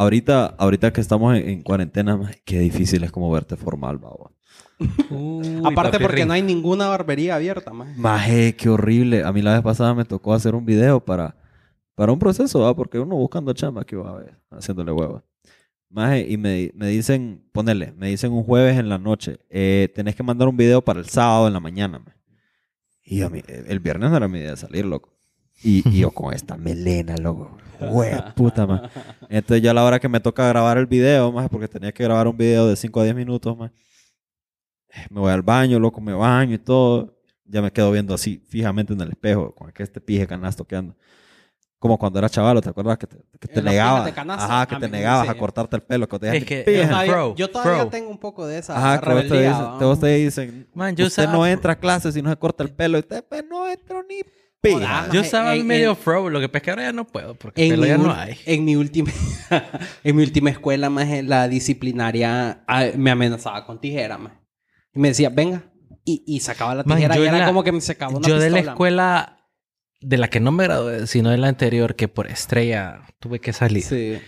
[0.00, 4.32] Ahorita, ahorita que estamos en, en cuarentena, man, qué difícil es como verte formal, babo.
[5.10, 6.26] Uy, Aparte porque ring.
[6.26, 7.98] no hay ninguna barbería abierta, más.
[7.98, 9.24] Maje, qué horrible.
[9.24, 11.36] A mí la vez pasada me tocó hacer un video para,
[11.94, 12.74] para un proceso, ¿va?
[12.74, 15.22] Porque uno buscando chamba que va a ver, haciéndole hueva.
[15.90, 20.16] Maje, y me, me dicen, ponele, me dicen un jueves en la noche, eh, tenés
[20.16, 22.16] que mandar un video para el sábado en la mañana, maje.
[23.04, 25.12] Y a mí, el viernes no era mi idea de salir, loco.
[25.62, 27.56] Y, y yo con esta melena, loco.
[27.80, 28.88] Hue puta, maje.
[29.28, 32.02] Entonces ya a la hora que me toca grabar el video, maje, porque tenía que
[32.04, 33.74] grabar un video de 5 a 10 minutos, maje,
[35.10, 37.16] me voy al baño, loco, me baño y todo.
[37.44, 40.94] Ya me quedo viendo así, fijamente en el espejo, con este pije canasto que ando.
[41.80, 42.98] Como cuando era chavalo, ¿te acuerdas?
[42.98, 44.12] Que te, que te negabas.
[44.16, 45.30] Ajá, que A te mí, negabas sí.
[45.32, 46.06] a cortarte el pelo.
[46.06, 46.64] Que te Es que-.
[46.66, 47.90] Yo Ajá, todavía, bro, yo todavía bro.
[47.90, 49.40] tengo un poco de esa Ajá, rebeldía.
[49.48, 49.78] dicen, ¿va?
[49.78, 52.62] te, vos te dicen, Man, yo usted no entra a clases si no se corta
[52.62, 52.98] el pelo.
[52.98, 54.20] Y usted, pues, no entro ni
[54.60, 54.76] pija.
[55.02, 55.08] Joda.
[55.12, 57.34] Yo estaba En- medio en- fro, lo que pasa es que ahora ya no puedo,
[57.34, 58.36] porque En pelo mi, ya no hay.
[58.46, 59.10] en mi última
[60.04, 64.32] en mi última escuela más la disciplinaria ah, me amenazaba con tijera más
[64.94, 65.64] y me decía venga
[66.04, 68.26] y, y sacaba la Man, tijera yo y era la- como que me sacaba una
[68.28, 68.72] Yo de la pistola.
[68.72, 69.36] escuela
[70.00, 73.52] de la que no me gradué, sino de la anterior, que por estrella tuve que
[73.52, 73.82] salir.
[73.82, 74.18] sí.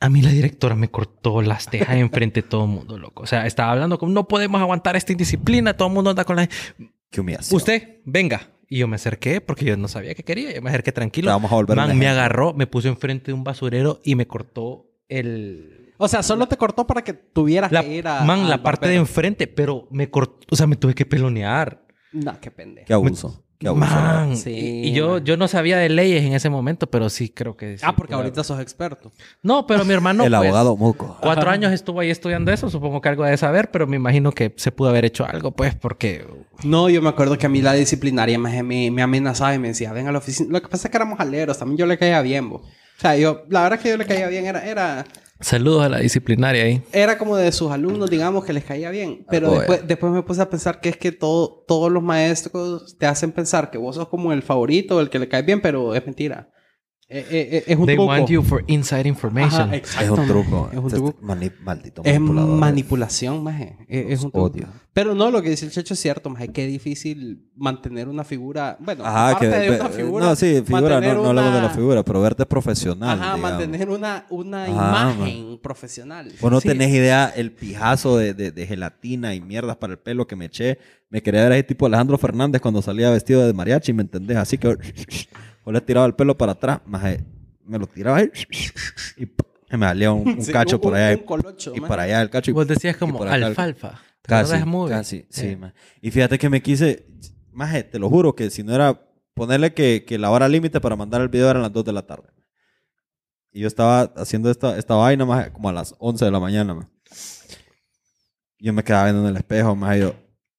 [0.00, 3.24] A mí la directora me cortó las tejas enfrente de todo el mundo, loco.
[3.24, 6.36] O sea, estaba hablando como, no podemos aguantar esta indisciplina, todo el mundo anda con
[6.36, 6.48] la...
[7.10, 7.56] Qué humillación.
[7.56, 8.42] Usted, venga.
[8.68, 10.54] Y yo me acerqué porque yo no sabía qué quería.
[10.54, 11.28] Yo me acerqué tranquilo.
[11.28, 14.26] Te vamos a volver Man, me agarró, me puso enfrente de un basurero y me
[14.26, 15.94] cortó el...
[15.96, 18.88] o sea solo te cortó para que tuvieras La, que ir a man, la parte
[18.88, 20.46] de enfrente, pero me cortó...
[20.50, 21.86] O sea, me tuve que pelonear.
[22.12, 23.42] no qué pendejo Qué abuso.
[24.36, 27.56] Sí, y, y yo, yo no sabía de leyes en ese momento, pero sí creo
[27.56, 27.76] que...
[27.78, 29.10] sí ah porque ahorita sos experto
[29.42, 30.24] No, pero mi hermano.
[30.26, 31.16] el pues, abogado Muco.
[31.20, 32.70] Cuatro años estuvo ahí estudiando eso.
[32.70, 35.74] Supongo que algo de saber, pero me imagino que se pudo haber hecho algo, pues,
[35.74, 36.24] porque.
[36.62, 39.68] no yo me acuerdo que a mí la disciplinaria me, me, me amenazaba y me
[39.68, 41.98] decía ven a la oficina lo que pasa es que éramos aleros también yo le
[41.98, 42.56] caía bien bo.
[42.56, 45.04] o sea yo la verdad que yo le caía bien era era
[45.40, 46.82] Saludos a la disciplinaria ahí.
[46.92, 49.24] era como de sus alumnos, digamos, que les caía bien.
[49.30, 53.06] Pero después, después me puse a pensar que es que todo, todos los maestros te
[53.06, 56.04] hacen pensar que vos sos como el favorito, el que le cae bien, pero es
[56.04, 56.50] mentira.
[57.10, 58.10] Eh, eh, eh, es un They truco.
[58.10, 59.62] want you for inside information.
[59.62, 60.68] Ajá, Es un truco.
[60.70, 61.18] Es un Este- truco.
[61.22, 62.58] mani- maldito Es manipulador.
[62.58, 63.78] manipulación, maje.
[63.88, 64.46] Es, es un truco.
[64.48, 64.66] Odio.
[64.92, 66.48] Pero no, lo que dice el Checho es cierto, maje.
[66.48, 68.76] Qué difícil mantener una figura...
[68.78, 69.46] Bueno, Ajá, que...
[69.46, 70.26] aparte de ve- una figura...
[70.26, 73.40] no, sí, figura, no, no hablamos de la figura, pero verte profesional, Ajá, digamos.
[73.58, 74.70] mantener una, una Ajá,
[75.14, 76.30] imagen profesional.
[76.42, 76.68] Vos no Sí.
[76.68, 80.44] tenés idea el pijazo de, de- de gelatina y mierdas para el pelo que me
[80.44, 80.78] eché.
[81.08, 84.36] Me quería ver ahí tipo Alejandro Fernández cuando salía vestido de mariachi, ¿me entendés?
[84.36, 84.76] Así que
[85.68, 87.24] yo le tiraba el pelo para atrás, maje,
[87.64, 88.30] me lo tiraba ahí
[89.16, 89.26] y
[89.76, 92.22] me salía un, un Sí, cacho un- por allá un y- colocho, y para allá
[92.22, 92.50] el cacho.
[92.50, 94.00] y- Vos decías como acá alfalfa.
[94.22, 94.52] ¿Te Casi,
[94.88, 95.56] casi, sí, Eh.
[95.56, 95.74] maje.
[96.02, 97.06] Y fíjate que me quise,
[97.52, 99.00] maje, te lo juro que si no era
[99.34, 102.02] ponerle que, que la hora límite para mandar el video eran las 2 de la
[102.06, 102.28] tarde.
[103.52, 106.74] Y yo estaba haciendo esta, esta vaina maje, como a las 11 de la mañana.
[106.74, 106.88] maje.
[108.58, 110.14] Yo me quedaba viendo en el espejo, maje, y yo,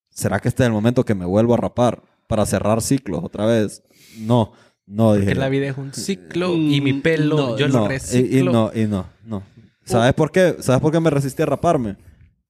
[0.09, 3.45] ¿será que este es el momento que me vuelvo a rapar para cerrar ciclos otra
[3.45, 3.83] vez?
[4.17, 4.53] No,
[4.89, 5.27] no, dije.
[5.27, 8.51] Que la vida es un ciclo y mi pelo No, yo no, lo y- reciclo.
[8.51, 9.43] Y, no, y no, no.
[9.85, 10.55] ¿Sabes por qué?
[10.59, 11.95] ¿Sabes por qué me resistí a raparme?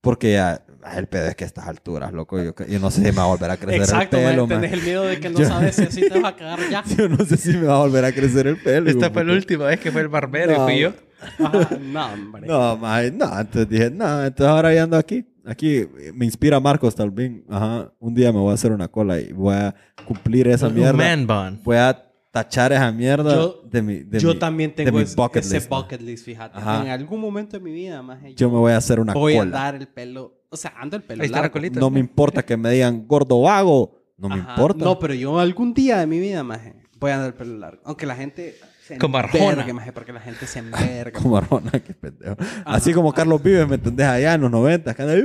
[0.01, 0.61] Porque ya
[0.95, 3.23] el pedo es que a estas alturas, loco, yo, yo no sé si me va
[3.23, 4.61] a volver a crecer Exacto, el pelo, maje.
[4.61, 6.83] tenés el miedo de que no Yo- sabes si así te vas a cagar ya.
[6.97, 8.89] Yo no sé si me va a volver a crecer el pelo.
[8.89, 10.63] Esta fue la última vez que fue el barbero No.
[10.69, 10.93] y fui yo.
[11.39, 12.47] Ajá, no, hombre.
[12.47, 13.25] No, maje, no.
[13.39, 15.25] Entonces dije, no, entonces ahora ya ando aquí.
[15.45, 17.43] Aquí me inspira Marcos también.
[17.49, 17.91] Ajá.
[17.99, 19.75] Un día me voy a hacer una cola y voy a
[20.05, 20.93] cumplir esa Un mierda.
[20.93, 21.59] man bun.
[21.63, 25.03] Voy a tachar esa mierda Yo- de mi de Yo mi- también de tengo mi
[25.03, 26.57] ese, bucket ese list, bucket list, fíjate.
[26.57, 26.83] Ajá.
[26.83, 29.39] En algún momento de mi vida, más Yo me voy a hacer una voy a
[29.39, 29.51] cola.
[29.51, 30.35] dar el pelo.
[30.49, 31.53] O sea, ando el pelo Ahí está la largo.
[31.53, 31.79] colita.
[31.79, 33.95] No me importa que me digan gordo vago.
[34.17, 34.83] No me importa.
[34.83, 37.81] No, pero yo algún día de mi vida, maje, voy a dar el pelo largo.
[37.85, 38.55] Aunque la gente
[38.85, 39.73] se Como envergue, Arjona.
[39.73, 41.19] maje, porque la gente se enverga.
[41.19, 42.35] Como Arjona, qué pendejo.
[42.65, 44.07] Así como Carlos Vives, ¿me entendés?
[44.07, 45.19] Allá en los 90, que anda, "Uh,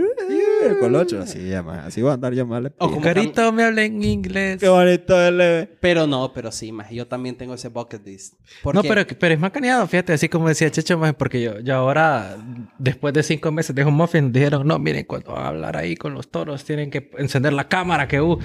[0.66, 1.20] el colocho.
[1.20, 1.80] Así, maje.
[1.86, 2.72] Así voy a andar yo mal.
[2.78, 4.58] O como Carito me habla en inglés.
[4.60, 5.70] Qué bonito el leve.
[5.80, 8.34] Pero no, pero sí, maje, yo también tengo ese bucket list.
[8.72, 11.74] No, pero, pero es más caneado, fíjate, así como decía Checho, maje, porque yo, yo
[11.74, 12.36] ahora,
[12.78, 15.96] después de cinco meses de home office, dijeron, no, miren, cuando van a hablar ahí
[15.96, 18.38] con los toros, tienen que encender la cámara, que uh.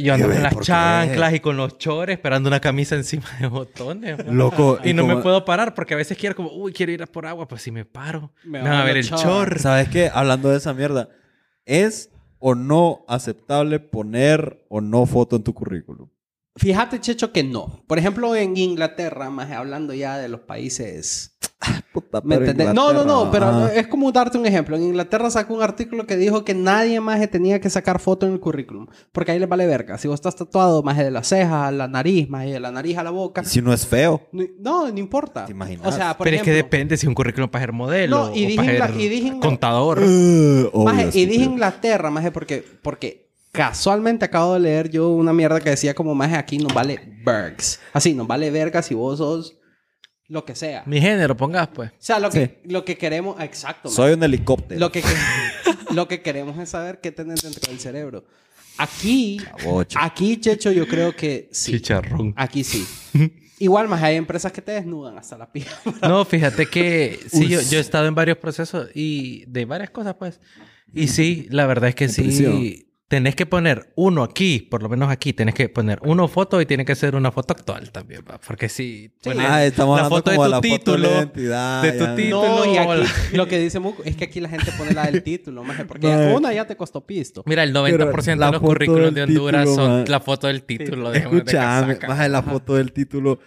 [0.00, 3.46] Yo ando ¿Qué con las chanclas y con los chores, esperando una camisa encima de
[3.46, 4.18] botones.
[4.18, 4.30] maje.
[4.32, 4.78] Loco.
[4.84, 7.06] Y no me como- puedo parar porque a veces quiero como, uy, quiero ir a
[7.06, 9.58] por agua, pues si me paro, Me me, van a ver el chor.
[9.58, 10.10] ¿Sabes qué?
[10.12, 11.08] Hablando de esa mierda,
[11.70, 12.10] ¿es
[12.40, 16.08] o no aceptable poner o no foto en tu currículum?
[16.56, 17.84] Fíjate, Checho, que no.
[17.86, 21.38] Por ejemplo, en Inglaterra, más hablando ya de los países.
[21.92, 22.72] Puta, ¿Me entendés?
[22.72, 23.74] No, no, no, pero ajá.
[23.74, 24.76] es como darte un ejemplo.
[24.76, 28.32] En Inglaterra sacó un artículo que dijo que nadie más tenía que sacar foto en
[28.32, 28.86] el currículum.
[29.10, 29.98] Porque ahí les vale verga.
[29.98, 32.96] Si vos estás tatuado más de la ceja a la nariz, más de la nariz
[32.96, 33.42] a la boca.
[33.42, 34.28] ¿Y si no es feo?
[34.30, 35.46] No, no, no importa.
[35.46, 35.84] ¿Te imaginas?
[35.84, 38.36] O sea, por Pero es que ejemplo, depende si un currículum para ser modelo No,
[38.36, 40.00] y o dije para ser y dije contador.
[40.00, 41.50] Uh, Maje, y dije estúpido.
[41.50, 46.36] Inglaterra, maje, porque, porque casualmente acabo de leer yo una mierda que decía como, maje,
[46.36, 47.80] aquí nos vale bergs.
[47.92, 49.59] Así, nos vale verga si vos sos
[50.30, 50.84] lo que sea.
[50.86, 51.90] Mi género, pongas pues.
[51.90, 53.38] O sea, lo que, lo que queremos...
[53.40, 53.88] Exacto.
[53.88, 53.96] maje.
[53.96, 54.78] Soy un helicóptero.
[54.78, 55.02] Lo que,
[55.90, 58.24] lo que queremos es saber qué tenés dentro del cerebro.
[58.78, 59.40] Aquí,
[59.96, 61.72] aquí, Checho, yo creo que sí.
[61.72, 62.32] Chicharrón.
[62.36, 62.86] Aquí sí.
[63.58, 65.76] Igual, más hay empresas que te desnudan hasta la pija.
[66.08, 70.14] No, fíjate que sí, yo, yo he estado en varios procesos y de varias cosas,
[70.14, 70.40] pues.
[70.94, 72.52] Y sí, la verdad es que Impresión.
[72.58, 72.89] sí.
[73.10, 76.66] Tenés que poner uno aquí, por lo menos aquí, tenés que poner uno foto y
[76.66, 78.38] tiene que ser una foto actual también, ¿va?
[78.38, 81.82] porque si pones Ah, estamos la foto de tu la foto de título, la identidad.
[81.82, 82.14] de tu ya.
[82.14, 82.42] título.
[82.64, 85.24] No, y aquí lo que dice Muco es que aquí la gente pone la del
[85.24, 86.34] título, maje, porque Maje.
[86.36, 87.42] una ya te costó pisto.
[87.46, 90.04] Mira, el Pero 90% la de los foto currículos de Honduras título, son man.
[90.06, 91.10] la foto del título.
[91.10, 92.06] de casaca.
[92.06, 93.40] más de la foto del título.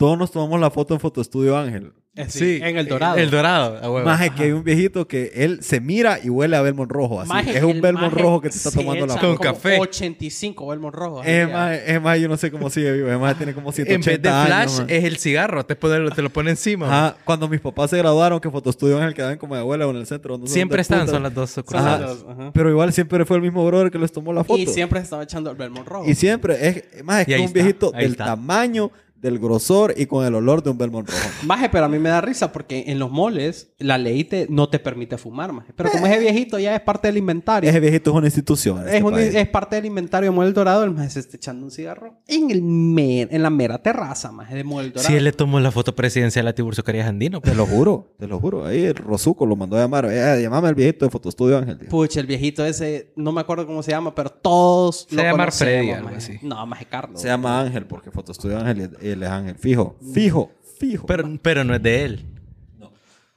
[0.00, 1.92] Todos nos tomamos la foto en Foto Estudio Ángel.
[2.28, 3.16] Sí, en el dorado.
[3.18, 4.02] El dorado.
[4.02, 7.20] Más que hay un viejito que él se mira y huele a Belmont rojo.
[7.20, 7.28] Así.
[7.28, 9.36] Maje, es un el Belmont rojo que te está tomando la Con foto.
[9.36, 9.78] como café.
[9.78, 11.26] 85 Belmont rojos.
[11.26, 13.10] Es más, es más, yo no sé cómo sigue vivo.
[13.10, 15.64] Es más, tiene como en 180 vez de flash, es el cigarro.
[15.66, 16.86] Te, pone- te lo pone encima.
[16.86, 19.90] Ajá, cuando mis papás se graduaron, que Foto Estudio Ángel quedaban como de abuela o
[19.90, 20.38] en el centro.
[20.38, 21.12] no Siempre están, putas.
[21.12, 22.50] son las dos ajá.
[22.54, 24.58] Pero igual siempre fue el mismo brother que les tomó la foto.
[24.60, 26.08] Y siempre se estaba echando el Belmont rojo.
[26.10, 28.24] Y siempre, es más, es que un está, viejito ahí del está.
[28.24, 28.90] tamaño,
[29.20, 31.20] del grosor y con el olor de un Belmont rojo.
[31.46, 34.68] Maje, pero a mí me da risa porque en los moles la ley te, no
[34.68, 35.72] te permite fumar, maje.
[35.76, 37.68] Pero como ese viejito ya es parte del inventario.
[37.68, 38.78] Ese viejito es una institución.
[38.88, 40.84] Es, este un- es parte del inventario de Mole Dorado.
[40.84, 44.54] El maje se está echando un cigarro en, el mer- en la mera terraza, maje,
[44.54, 45.06] de Mole Dorado.
[45.08, 47.40] Si él le tomó la foto presidencial a Tiburcio Carías Andino.
[47.40, 48.64] Te lo juro, te lo juro.
[48.66, 50.06] Ahí el Rosuco lo mandó a llamar.
[50.10, 51.78] Eh, llamame al viejito de Foto Estudio Ángel.
[51.88, 55.50] Pucha, el viejito ese, no me acuerdo cómo se llama, pero todos Se lo llama
[55.50, 56.16] Freddy, algo maje.
[56.16, 56.38] así.
[56.42, 57.20] No, maje Carlos.
[57.20, 59.54] Se llama Ángel porque Foto Estudio Ángel y él es Ángel.
[59.56, 61.06] Fijo, fijo, fijo.
[61.06, 62.26] Pero, pero no es de él.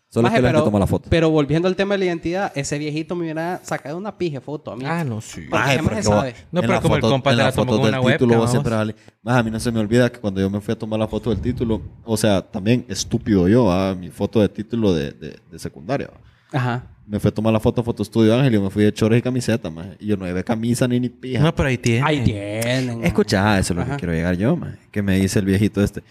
[0.10, 1.10] Solo Maje, que le pero, tomó la foto.
[1.10, 4.72] pero volviendo al tema de la identidad, ese viejito me hubiera sacado una pije foto
[4.72, 4.84] a mí.
[4.86, 5.48] Ah, no, sí.
[5.50, 6.36] Maje, ¿qué más que sabe?
[6.52, 8.52] No, pero como el foto- compa en te la tomó con una título webcam, vos
[8.52, 8.88] siempre vamos.
[8.94, 8.96] vale.
[9.24, 11.08] Más a mí no se me olvida que cuando yo me fui a tomar la
[11.08, 15.58] foto del título, o sea, también estúpido yo, mi foto de título de, de, de
[15.60, 16.12] secundaria.
[16.52, 16.93] Aja.
[17.06, 18.94] Me fui a tomar la foto a Foto Estudio Ángel y yo me fui de
[18.94, 19.98] chores y camiseta, maje.
[20.00, 21.42] Y yo no llevé camisa ni ni pija.
[21.44, 22.02] No, pero ahí tiene.
[22.08, 23.04] Ahí tienen.
[23.04, 23.92] Escucha, eso es lo Ajá.
[23.92, 24.78] que quiero llegar yo, maje.
[24.90, 26.02] Que me dice el viejito este.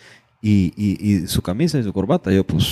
[0.45, 2.31] Y, y, y su camisa y su corbata.
[2.33, 2.67] Yo, pues,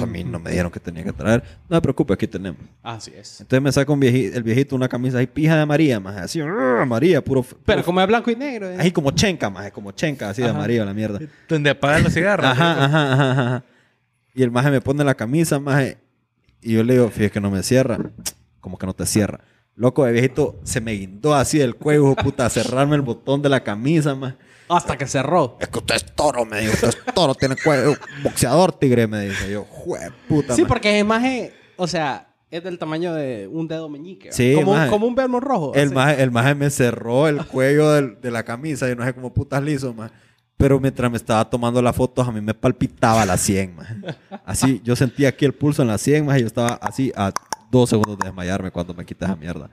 [0.00, 1.42] a mí no me dijeron que tenía que traer.
[1.68, 2.60] No me preocupe, aquí tenemos.
[2.82, 3.40] Así es.
[3.40, 6.20] Entonces me saca un viejito, el viejito una camisa ahí pija de María, maje.
[6.20, 6.84] Así, ¡ah!
[6.86, 7.42] María, puro...
[7.42, 8.70] puro- Pero como es blanco y negro.
[8.70, 8.76] ¿eh?
[8.78, 9.72] Ahí como chenca, maje.
[9.72, 10.52] Como chenca, así de.
[10.52, 11.18] María, la mierda.
[11.48, 12.46] Donde apagan los cigarros.
[12.46, 13.64] Ajá, ajá, ajá, ajá.
[14.34, 15.96] Y el maje me pone la camisa, maje.
[16.64, 17.98] Y yo le digo, fíjate que no me cierra.
[18.60, 19.40] Como que no te cierra.
[19.76, 23.42] Loco, el viejito se me guindó así del cuello, de puta, a cerrarme el botón
[23.42, 24.36] de la camisa, maje.
[24.68, 25.58] Hasta que cerró.
[25.60, 26.72] Es que usted es toro, me dijo.
[26.72, 27.94] Usted es toro, tiene cuello.
[28.22, 29.50] Boxeador tigre, me dice.
[29.50, 29.98] Yo, jue
[30.28, 30.68] puta, Sí, maje".
[30.68, 34.32] porque es maje, o sea, es del tamaño de un dedo meñique.
[34.32, 34.88] Sí, como, maje.
[34.90, 35.74] como un vermo rojo.
[35.74, 38.88] El maje, el maje me cerró el cuello del- de la camisa.
[38.88, 40.14] Yo no sé cómo putas liso, maje.
[40.56, 43.96] Pero mientras me estaba tomando las fotos, a mí me palpitaba la 100, maje.
[44.44, 46.40] Así, yo sentía aquí el pulso en la 100, maje.
[46.40, 47.32] Yo estaba así a
[47.70, 49.68] dos segundos de desmayarme cuando me quitas esa mierda.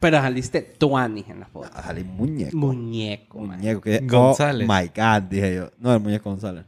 [0.00, 1.70] Pero saliste tuanis en la foto.
[1.72, 2.56] Ah, Salí muñeco.
[2.56, 3.38] Muñeco.
[3.38, 3.80] Muñeco.
[3.80, 4.68] Que, González.
[4.68, 5.70] Oh my God, dije yo.
[5.78, 6.64] No, el muñeco González.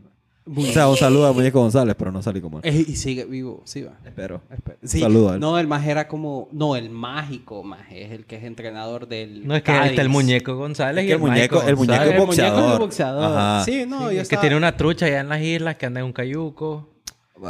[0.49, 2.75] O sea, un saludo al muñeco González, pero no salí como él.
[2.89, 3.95] Y sigue vivo, sí va.
[4.05, 4.43] Espero.
[4.49, 4.79] Espera.
[4.81, 5.41] Un Sí, saludo a él.
[5.41, 6.49] No, el maje era como...
[6.53, 8.05] No, el mágico maje.
[8.05, 11.05] Es el que es entrenador del No es que ahí está el muñeco González Es
[11.05, 12.13] y que el, el muñeco- el muñeco González.
[12.15, 12.57] es boxeador.
[12.61, 13.25] muñeco es boxeador.
[13.39, 13.65] Ajá.
[13.65, 14.41] Sí, no, yo Sí, que estaba...
[14.43, 16.91] tiene una trucha allá en las islas que anda en un cayuco.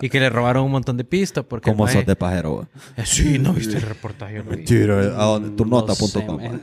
[0.02, 1.70] Y que le robaron un montón de pistas porque...
[1.70, 2.66] Como el sos de pajero, güey.
[2.96, 4.36] Eh, Sí, no viste el reportaje.
[4.36, 4.56] yo lo vi.
[4.56, 4.94] Mentira.
[5.22, 5.50] ¿A dónde?
[5.50, 6.08] Tu No nota.com.
[6.08, 6.48] sé, güey.
[6.48, 6.60] maje.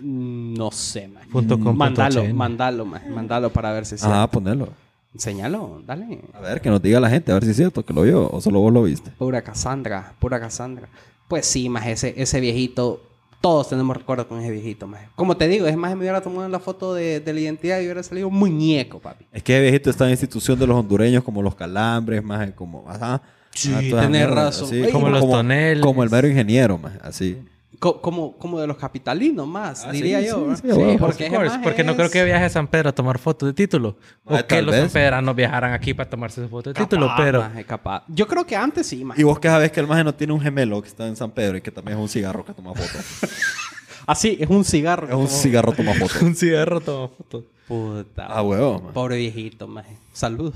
[0.00, 1.26] No sé, maje.
[1.30, 2.32] Punto com, punto Mándalo, HN.
[2.34, 3.10] mándalo, maje.
[3.10, 4.30] Mándalo para ver si es Ajá, cierto.
[4.30, 4.68] ponelo.
[5.14, 6.20] Enséñalo, dale.
[6.32, 8.30] A ver, que nos diga la gente, a ver si es cierto que lo vio
[8.30, 9.10] o solo vos lo viste.
[9.18, 10.88] Pura Cassandra, pura Cassandra.
[11.28, 13.02] Pues sí, más ese, ese viejito,
[13.40, 15.02] todos tenemos recuerdos con ese viejito, más.
[15.14, 17.84] Como te digo, es más, me hubiera tomado la foto de, de la identidad y
[17.84, 19.26] hubiera salido un muñeco, papi.
[19.32, 23.20] Es que viejito está en institución de los hondureños como los calambres, más como, ajá.
[23.54, 24.68] Sí, tenés razón.
[24.68, 25.82] así, Ey, como los toneles.
[25.82, 27.38] Como el mero ingeniero, más así.
[27.78, 30.54] Co- como, como de los capitalinos más, Ah, diría sí, yo.
[30.54, 32.90] sí, sí, bueno, porque, course, maje porque no creo es- que viaje a San Pedro
[32.90, 33.96] a tomar fotos de título.
[34.24, 34.82] O Ah, que los vez.
[34.84, 37.40] sanpedranos viajaran aquí para tomarse su foto de título, Capaz, pero...
[37.40, 38.04] maje, capaz.
[38.08, 39.18] Yo creo que antes sí, más.
[39.18, 41.30] Y vos que sabes que el maje no tiene un gemelo que está en San
[41.32, 43.04] Pedro y que también es un cigarro que toma fotos.
[44.06, 45.08] Así, es un cigarro.
[45.08, 46.22] es un cigarro toma fotos.
[46.22, 47.44] Un cigarro toma fotos.
[47.66, 48.26] Puta.
[48.28, 48.92] Ah, huevo, man.
[48.92, 49.96] Pobre viejito, maje.
[50.12, 50.54] Saludos.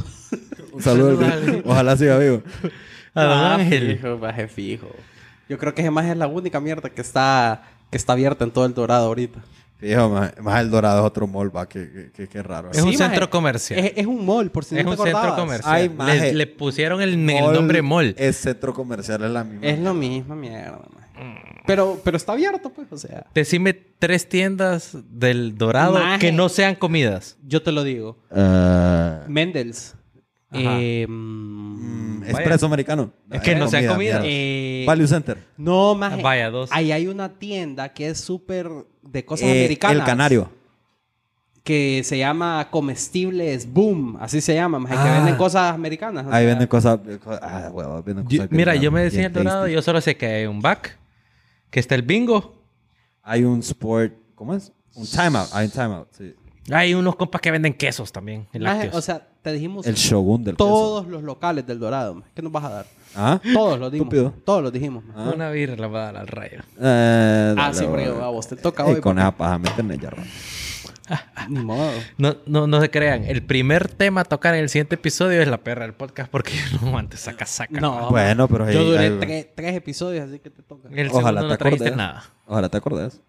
[0.72, 1.10] Un saludo.
[1.10, 1.68] al Saludos viejo.
[1.70, 2.42] Ojalá siga vivo.
[3.14, 3.96] A Don Ah, Ángel.
[3.96, 4.88] Fijo, maje, fijo.
[5.48, 8.50] Yo creo que ese maje es la única mierda que está, que está abierta en
[8.50, 9.40] todo el Dorado ahorita.
[9.78, 12.70] Fijo, más, más el dorado es otro mall, va, que, que, que, que raro.
[12.72, 13.78] Es un centro comercial.
[13.78, 15.74] Es, es un mall, por si Es no un te centro comercial.
[15.74, 16.32] Ay, le, maje.
[16.32, 18.14] le pusieron el, el nombre mall.
[18.16, 19.66] Es centro comercial, es la misma.
[19.66, 21.06] Es lo mismo, mierda, maje.
[21.66, 23.26] Pero, pero está abierto, pues, o sea.
[23.34, 26.20] Decime tres tiendas del Dorado Maje.
[26.20, 27.36] que no sean comidas.
[27.46, 28.16] Yo te lo digo.
[28.30, 29.94] Ah, Mendels.
[30.52, 33.12] Eh, mm, expreso americano.
[33.30, 34.20] Es que no sean comidas.
[34.22, 34.22] mierda.
[34.24, 35.38] eh, Value Center.
[35.56, 36.22] No, maje.
[36.22, 36.70] Vaya, dos.
[36.72, 38.68] Ahí hay una tienda que es súper
[39.02, 39.96] de cosas Eh, americanas.
[39.98, 40.50] el Canario.
[41.64, 44.16] Que se llama Comestibles Boom.
[44.20, 44.94] Así se llama, maje.
[44.94, 45.14] Que Ah.
[45.16, 46.24] venden cosas americanas.
[46.30, 46.50] Ahí sea.
[46.50, 47.00] venden cosas.
[47.22, 48.48] cosas- Ah, huevo, venden Yo- cosas.
[48.50, 50.96] que mira, yo me decía el Dorado, yo solo sé que hay un back,
[51.70, 52.62] que está el bingo.
[53.22, 54.12] Hay un sport.
[54.36, 54.72] ¿Cómo es?
[54.94, 55.48] Un timeout.
[55.52, 56.34] Hay un timeout, sí.
[56.70, 58.94] Hay unos compas que venden quesos también, y Maje, lácteos.
[58.96, 62.14] o sea, te dijimos El Shogun del todos los locales del Dorado.
[62.16, 62.28] maje.
[62.34, 62.86] ¿Qué nos vas a dar?
[63.14, 63.40] ¿Ah?
[63.54, 64.12] Todos los dijimos.
[64.12, 64.34] Estúpido.
[64.44, 65.04] Todos los dijimos.
[65.14, 65.30] Ah.
[65.34, 66.58] Una birra la va a dar al rayo.
[66.80, 69.00] Eh, Ah, sí, porque a vos te toca Ey, hoy.
[69.00, 70.10] con esa paja me tenés ya.
[71.48, 71.92] Ni modo.
[72.18, 73.24] No, no, no se crean.
[73.24, 76.50] El primer tema a tocar en el siguiente episodio es la perra del podcast porque
[76.72, 77.80] yo no antes saca saca.
[77.80, 78.10] No.
[78.10, 80.88] Bueno, pero ahí- Yo duré ahí- tre- tres episodios, así que te toca.
[80.90, 81.96] El Ojalá segundo te no trajiste acordes.
[81.96, 82.24] nada.
[82.46, 83.20] Ojalá te acordes.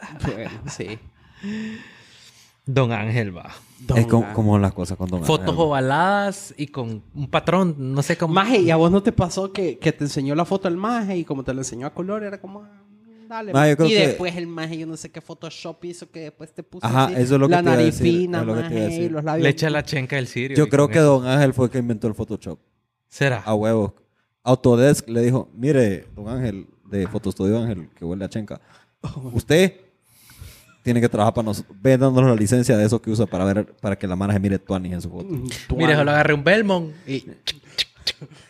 [0.24, 0.98] Bueno, sí.
[2.66, 3.50] Don Ángel va.
[3.96, 5.60] Es como, Don- como las cosas con Don Fotos Ángel.
[5.64, 8.34] ovaladas y con un patrón, no sé cómo.
[8.34, 11.16] Maje, ¿y a vos no te pasó que, que te enseñó la foto el maje
[11.16, 12.62] y como te la enseñó a color era como...
[12.62, 12.78] ah,
[13.28, 16.10] Dale, Maje, yo creo y que- después el maje, yo no sé qué Photoshop hizo
[16.10, 17.98] que después te puso Ajá, así, eso es lo que la te iba a nariz
[17.98, 19.10] decir, fina, es lo que te iba a maje, decir.
[19.12, 19.42] los labios...
[19.42, 20.56] Le echa la chenca del sirio.
[20.56, 21.18] Yo creo que eso.
[21.18, 22.58] Don Ángel fue el que inventó el Photoshop.
[23.08, 23.38] ¿Será?
[23.44, 23.92] A huevos.
[24.44, 28.60] Autodesk le dijo, mire, Don Ángel, de Fotostudio Ángel, que huele a chenca.
[29.32, 29.76] Usted
[30.82, 31.76] tiene que trabajar para nosotros.
[31.80, 34.40] Ve dándonos la licencia de eso que usa para ver, para que la mara se
[34.40, 35.28] mire Tuanis en su foto.
[35.76, 37.24] Mire, solo agarré un Belmont y...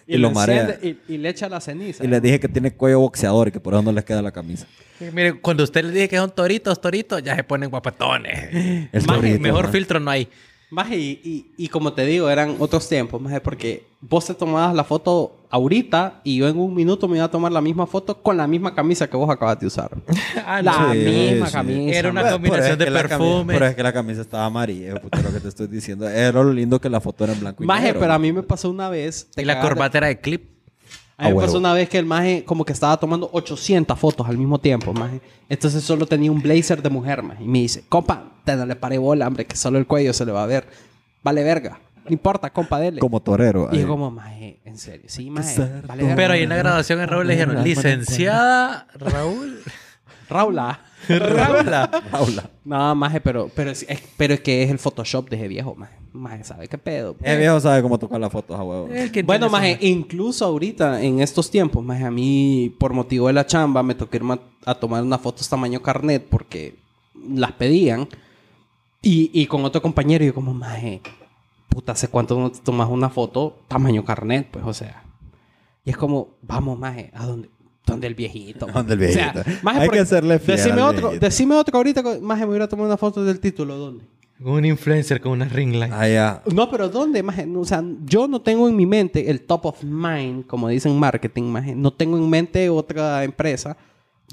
[0.06, 0.78] y lo le marea.
[0.82, 2.04] Y, y le echa la ceniza.
[2.04, 4.32] Y le dije que tiene cuello boxeador y que por eso no les queda la
[4.32, 4.66] camisa.
[5.12, 8.88] Mire, cuando usted le dije que son toritos, toritos, ya se ponen guapetones.
[8.92, 10.28] El Maje, torito, mejor filtro no hay.
[10.72, 14.74] Maje, y, y, y como te digo, eran otros tiempos, maje, porque vos te tomabas
[14.74, 18.22] la foto ahorita y yo en un minuto me iba a tomar la misma foto
[18.22, 19.90] con la misma camisa que vos acabas de usar.
[20.46, 20.88] Ah, La.
[20.92, 21.52] Sí, misma sí.
[21.52, 21.98] camisa.
[21.98, 23.52] Era una combinación de perfume.
[23.52, 26.08] pero es que la camisa estaba amarilla, puto, lo que te estoy diciendo.
[26.08, 28.00] Era lo lindo que la foto era en blanco y Maje, negro.
[28.00, 29.28] pero a mí me pasó una vez...
[29.36, 30.51] Y la corbata era de clip.
[31.16, 33.98] A mí A me pasó una vez que el maje como que estaba tomando 800
[33.98, 35.20] fotos al mismo tiempo, maje.
[35.48, 37.44] Entonces solo tenía un blazer de mujer, maje.
[37.44, 40.24] Y me dice, compa, te no le pare bola, hombre, que solo el cuello se
[40.24, 40.66] le va a ver.
[41.22, 41.80] Vale verga.
[42.04, 42.98] No importa, compa, dele.
[42.98, 43.68] Como torero.
[43.70, 45.04] Y yo como, maje, en serio.
[45.06, 45.56] Sí, maje.
[45.86, 46.16] Vale verga.
[46.16, 49.60] Pero ahí en la graduación en Raúl le dijeron, licenciada Raúl.
[50.28, 50.80] Raula.
[51.08, 51.90] Raula.
[52.10, 52.50] Paula.
[52.64, 55.74] No, maje, pero, pero, es, es- pero es que es el Photoshop de ese viejo,
[55.74, 55.96] maje.
[56.12, 57.16] Maje, ¿sabe qué pedo?
[57.22, 58.86] El viejo sabe cómo tocar las fotos a huevo.
[58.86, 63.46] Bueno, tiene maje, incluso ahorita, en estos tiempos, maje, a mí, por motivo de la
[63.46, 66.76] chamba, me tocó ir ma- a tomar unas fotos tamaño carnet porque
[67.30, 68.06] las pedían.
[69.00, 71.00] Y, y con otro compañero, yo como, maje,
[71.68, 74.48] puta, ¿hace cuánto no te tomas una foto tamaño carnet?
[74.50, 75.02] Pues, o sea.
[75.84, 77.48] Y es como, vamos, maje, ¿a dónde?
[77.84, 78.66] ¿Dónde el viejito?
[78.66, 79.58] ¿Dónde el O sea, viejito?
[79.62, 81.26] maje, Hay porque- que hacerle fiel Decime al otro, viejito.
[81.26, 84.04] decime otro ahorita, maje, me hubiera tomado una foto del título, ¿dónde?
[84.44, 85.92] Un influencer con una ring light.
[85.92, 86.42] Allá.
[86.52, 87.46] No, pero ¿dónde, maje?
[87.54, 91.44] O sea, yo no tengo en mi mente el top of mind, como dicen marketing,
[91.44, 91.74] maje.
[91.76, 93.76] No tengo en mente otra empresa.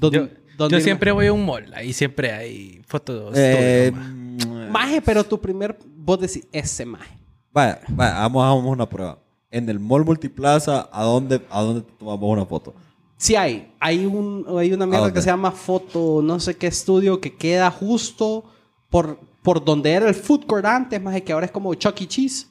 [0.00, 1.72] donde- Yo, donde yo siempre voy a un mall.
[1.74, 3.34] Ahí siempre hay fotos.
[3.36, 4.68] Eh, todo, ma.
[4.70, 5.78] Maje, pero tu primer...
[5.96, 7.18] Vos decís, ese maje.
[7.52, 9.18] vaya, vaya, vamos, hagamos una prueba.
[9.50, 12.74] En el mall multiplaza, ¿a dónde, a dónde te tomamos una foto?
[13.20, 13.70] Sí hay.
[13.80, 15.12] Hay, un, hay una mierda dónde?
[15.12, 18.44] que se llama Foto, no sé qué estudio, que queda justo
[18.88, 22.08] por, por donde era el food court antes, maje, que ahora es como Chuck E.
[22.08, 22.46] Cheese.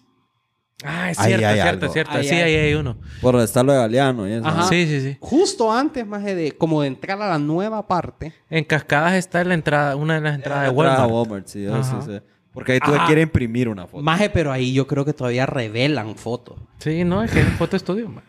[0.83, 1.85] Ah, es Ahí cierto, hay es cierto, algo.
[1.87, 2.11] es cierto.
[2.13, 2.41] Ahí sí, hay.
[2.53, 2.97] ahí hay uno.
[3.19, 4.45] Por donde está lo de Galeano y eso.
[4.47, 4.63] Ajá.
[4.69, 5.17] Sí, sí, sí.
[5.19, 8.35] Justo antes, maje, de como de entrar a la nueva parte.
[8.51, 11.29] En Cascadas está la entrada, una de las entradas de Entrada a Walmart.
[11.29, 12.21] Walmart, sí, sí sé.
[12.53, 13.07] Porque ahí tuve Ajá.
[13.07, 14.03] que ir a imprimir una foto.
[14.03, 16.59] Maje, pero ahí yo creo que todavía revelan fotos.
[16.77, 18.23] Sí, no, es que es foto estudio, man.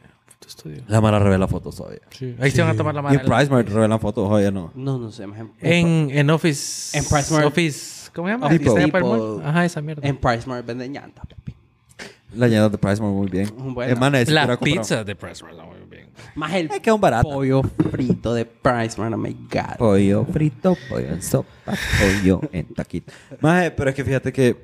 [0.50, 0.82] Estudio.
[0.88, 2.00] La Mara revela fotos todavía.
[2.10, 2.36] Sí.
[2.40, 3.20] Ahí se van a tomar la Y mano.
[3.20, 4.70] en PriceMart revelan fotos, oye, no.
[4.74, 5.44] No, no sé, maje.
[5.60, 6.96] En, en Office.
[6.98, 7.46] En Pricemart.
[7.46, 8.10] Office.
[8.14, 8.46] ¿Cómo se llama?
[8.48, 9.00] Office Depot.
[9.02, 9.42] mall.
[9.44, 10.06] Ajá, esa mierda.
[10.06, 11.54] En PriceMart venden llantas, papi.
[12.34, 13.48] La añada de PriceMart muy bien.
[13.56, 13.92] Bueno.
[13.92, 16.10] Es más, necesito ir a La pizza de Pricemart está muy bien.
[16.36, 17.28] Más el Es que es barato.
[17.28, 19.76] pollo frito de PriceMart, oh my God.
[19.78, 21.48] Pollo frito, pollo en sopa,
[22.00, 23.12] pollo en taquito.
[23.40, 24.56] Maje, pero es que fíjate que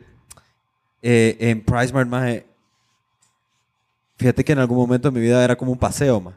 [1.03, 2.47] eh, en PriceMart, maje,
[4.17, 6.37] fíjate que en algún momento de mi vida era como un paseo, maje.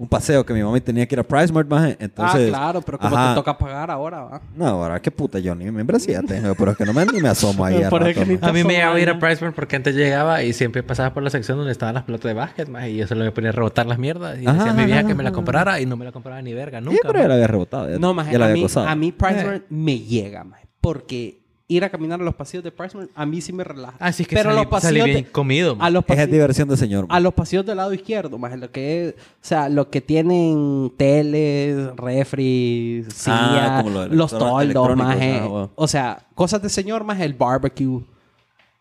[0.00, 1.96] Un paseo que mi mamá tenía que ir a PriceMart, maje.
[1.98, 4.40] Entonces, ah, claro, pero como te toca pagar ahora, ¿va?
[4.54, 7.20] No, ahora qué puta, yo ni mi membresía tengo, pero es que no me, ni
[7.20, 8.48] me asomo ahí a Por eso rato, que ni maje.
[8.48, 9.18] A mí me llegaba a ir a.
[9.18, 12.34] Pricemart porque antes llegaba y siempre pasaba por la sección donde estaban las pelotas de
[12.34, 14.38] básquet, más y yo solo me ponía a rebotar las mierdas.
[14.40, 15.34] Y Ajá, decía a mi vieja ajá, que me la ajá.
[15.34, 17.00] comprara y no me la compraba ni verga, Sí, nunca.
[17.02, 17.28] pero ya ma.
[17.30, 17.90] la había rebotado.
[17.90, 20.68] Ya, No, más a mí, a mí PriceMart me llega, maje.
[20.80, 21.40] Porque
[21.70, 23.94] ir a caminar a los pasillos de PriceMart a mí sí me relaja.
[24.00, 25.76] Así que pero salí, los pasillos salí bien de- comido.
[25.78, 27.06] a los Esa es pasillos diversión de señor.
[27.10, 30.90] a los pasillos del lado izquierdo, más lo que es, o sea, lo que tienen
[30.96, 35.70] teles, refri, silla, Ah, como lo de los toldos, más ah, bueno.
[35.74, 38.02] o sea, cosas de señor más el barbecue.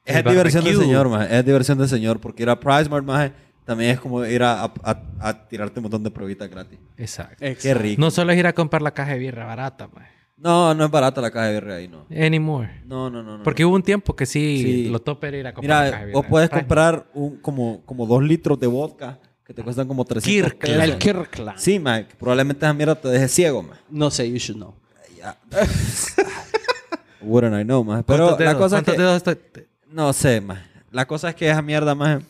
[0.06, 1.38] Es El diversión de señor, maje.
[1.38, 2.20] Es diversión de señor.
[2.22, 3.34] Porque ir a PriceMart, maje,
[3.66, 6.80] también es como ir a, a, a- a tirarte un montón de pruebitas gratis.
[6.96, 7.44] Exacto.
[7.62, 8.00] Qué rico.
[8.00, 10.08] No solo es ir a comprar la caja de birra barata, ma.
[10.38, 12.06] No, no es barata la caja de birra ahí, no.
[12.12, 12.82] Anymore.
[12.86, 13.38] No, no, no.
[13.40, 13.44] no.
[13.44, 14.90] Porque hubo un tiempo que sí, Sí.
[14.90, 18.22] lo top era ir a comprar caja Mira, vos puedes comprar un, como, como dos
[18.24, 20.78] litros de vodka que te cuestan como 300 Kirkland.
[20.80, 20.94] pesos.
[20.94, 21.58] El Kirkland.
[21.58, 23.82] Sí, que Probablemente esa mierda te deje ciego, maje.
[23.90, 24.76] No sé, you should know.
[25.18, 25.36] Ya.
[27.22, 28.04] Wouldn't I know, maje.
[28.06, 28.62] Pero ¿Cuántos la dedos?
[28.62, 29.02] cosa es ¿Cuántos que...
[29.02, 30.62] dedos te- No sé, maje.
[30.92, 32.24] La cosa es que esa mierda, maje...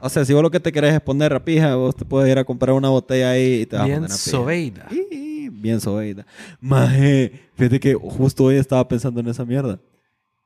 [0.00, 2.36] O sea, si vos lo que te querés es poner rapija, vos te puedes ir
[2.38, 4.30] a comprar una botella ahí y te vas a Bien poner rapija.
[4.30, 4.86] sobeida.
[4.90, 6.26] Y- Bien sobeida.
[6.60, 9.78] Maje, fíjate que justo hoy estaba pensando en esa mierda.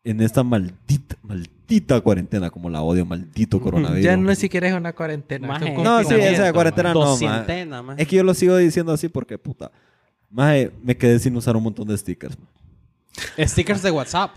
[0.04, 4.04] En esta maldita, maldita cuarentena, como la odio, maldito coronavirus.
[4.04, 5.48] Ya no es si quieres una cuarentena.
[5.48, 5.72] Maje.
[5.72, 7.16] es un No, sí, esa cuarentena no,
[7.82, 8.02] maje.
[8.02, 9.72] Es que yo lo sigo diciendo así porque, puta.
[10.30, 12.36] Maje, me quedé sin usar un montón de stickers.
[13.38, 14.36] Stickers de WhatsApp.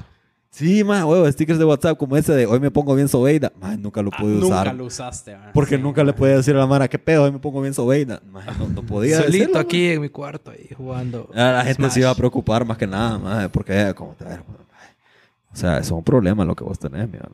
[0.52, 3.52] Sí, maje, huevo, stickers de WhatsApp como ese de hoy me pongo bien sobeida.
[3.62, 4.66] Maje, nunca lo pude usar.
[4.68, 5.52] Nunca lo usaste, maje.
[5.54, 5.82] Porque Sí.
[5.82, 7.24] nunca le podía decir a la mara, ¿qué pedo?
[7.24, 8.20] Hoy me pongo bien sobeida.
[8.32, 11.30] Maje, no, no podía Solito decirlo, aquí en mi cuarto ahí jugando.
[11.30, 11.40] maje.
[11.54, 14.26] La gente se iba a preocupar más que nada, maje, porque, eh, como te.
[14.26, 17.32] O sea, eso es un problema lo que vos tenés, mi van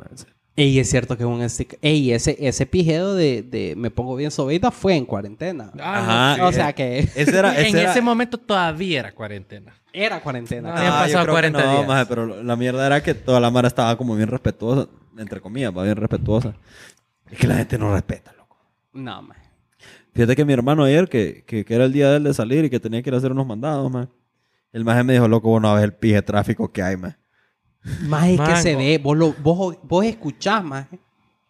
[0.58, 1.78] Ey, es cierto que es un sticker.
[1.82, 5.72] Ey, ese, ese pijedo de, de me pongo bien sobeida fue en cuarentena.
[5.80, 6.56] Ah, no, o sí.
[6.56, 9.74] sea que Ese era, ese en era- ese momento todavía era cuarentena.
[9.92, 10.70] era cuarentena.
[10.70, 11.88] Ah, habían yo pasado creo que 40 no, días.
[11.88, 14.88] maje, pero la mierda era que toda la mara estaba como bien respetuosa,
[15.18, 16.54] entre comillas, va bien respetuosa.
[17.30, 18.58] Es que la gente no respeta, loco.
[18.94, 19.42] No, maje.
[20.14, 22.64] Fíjate que mi hermano ayer, que, que, que era el día de él de salir
[22.64, 24.10] y que tenía que ir a hacer unos mandados, man.
[24.72, 27.18] El maje me dijo, loco, vos no ves el pije tráfico que hay, man.
[28.02, 30.88] Más es que se ve, vos, lo, vos, vos escuchás más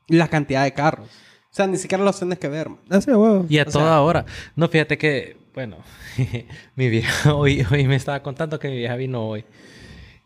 [0.07, 1.07] la cantidad de carros.
[1.09, 2.69] O sea, ni siquiera los tenés que ver.
[2.69, 2.79] man.
[2.89, 3.45] Así, huevo.
[3.47, 4.25] Y a O toda sea- hora.
[4.55, 5.77] No, fíjate que, bueno,
[6.75, 9.45] mi vieja hoy, hoy me estaba contando que mi vieja vino hoy.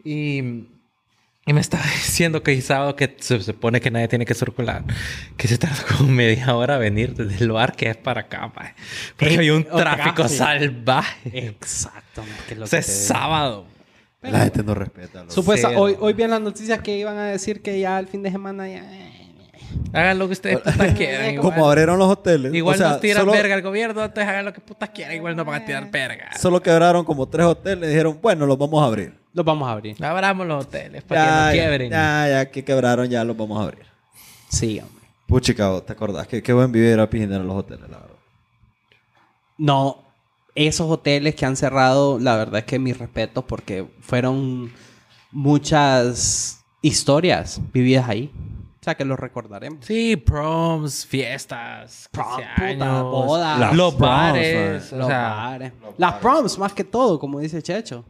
[0.04, 0.40] Y,
[1.46, 4.84] y me estaba diciendo que el sábado que se supone que nadie tiene que circular,
[5.38, 8.74] que se tardó como media hora venir desde el bar que es para acá, mae.
[9.18, 11.48] Porque Eh, había un tráfico salvaje.
[11.48, 12.22] Exacto.
[12.24, 13.14] man, que es lo O sea, que es te
[14.22, 14.38] sábado.
[14.38, 15.20] La gente no respeta.
[15.22, 15.32] loco.
[15.34, 18.24] Supuesta, hoy, hoy vi en las noticias que iban a decir que ya el fin
[18.24, 18.84] de semana ya...
[19.94, 21.36] Hagan lo que ustedes putas quieran.
[21.38, 22.54] Como Igual, abrieron los hoteles.
[22.54, 25.16] igual o sea, nos tiran solo, verga al gobierno, entonces hagan lo que putas quieran.
[25.16, 26.30] Igual nos van a tirar verga.
[26.40, 29.14] Solo quebraron como tres hoteles y dijeron, bueno, los vamos a abrir.
[29.34, 30.04] Los vamos a abrir.
[30.04, 31.92] Abramos los hoteles para Ya, que no quiebren.
[31.92, 33.86] ya, ya que quebraron, ya los vamos a abrir.
[34.50, 35.08] Sí, hombre.
[35.28, 36.28] Puchica, ¿te acordás?
[36.28, 38.16] Qué, qué buen vivir a pijinear en los hoteles, la verdad.
[39.58, 40.04] No,
[40.56, 44.72] esos hoteles que han cerrado, la verdad es que mis respetos porque fueron
[45.32, 48.32] muchas historias vividas ahí.
[48.82, 49.86] O sea, que los recordaremos.
[49.86, 53.60] Sí, proms, fiestas, Prom, 15 puta, años, bodas.
[53.60, 55.74] Las los proms, bares, Los o sea, bares.
[55.98, 58.06] Las proms, más que todo, como dice Checho.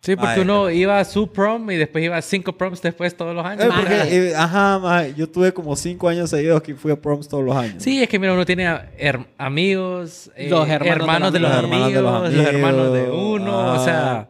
[0.00, 3.16] Sí, porque Mae, uno iba a su prom y después iba a cinco proms después
[3.16, 3.64] todos los años.
[3.64, 3.94] Eh, porque,
[4.30, 7.54] eh, ajá, maje, yo tuve como cinco años seguidos que fui a proms todos los
[7.56, 7.82] años.
[7.82, 8.64] Sí, es que mira, uno tiene
[8.98, 12.32] her- amigos, eh, Los hermanos de de, los los amigos, amigos.
[12.34, 13.60] los hermanos de uno.
[13.60, 13.80] Ah.
[13.80, 14.28] O sea,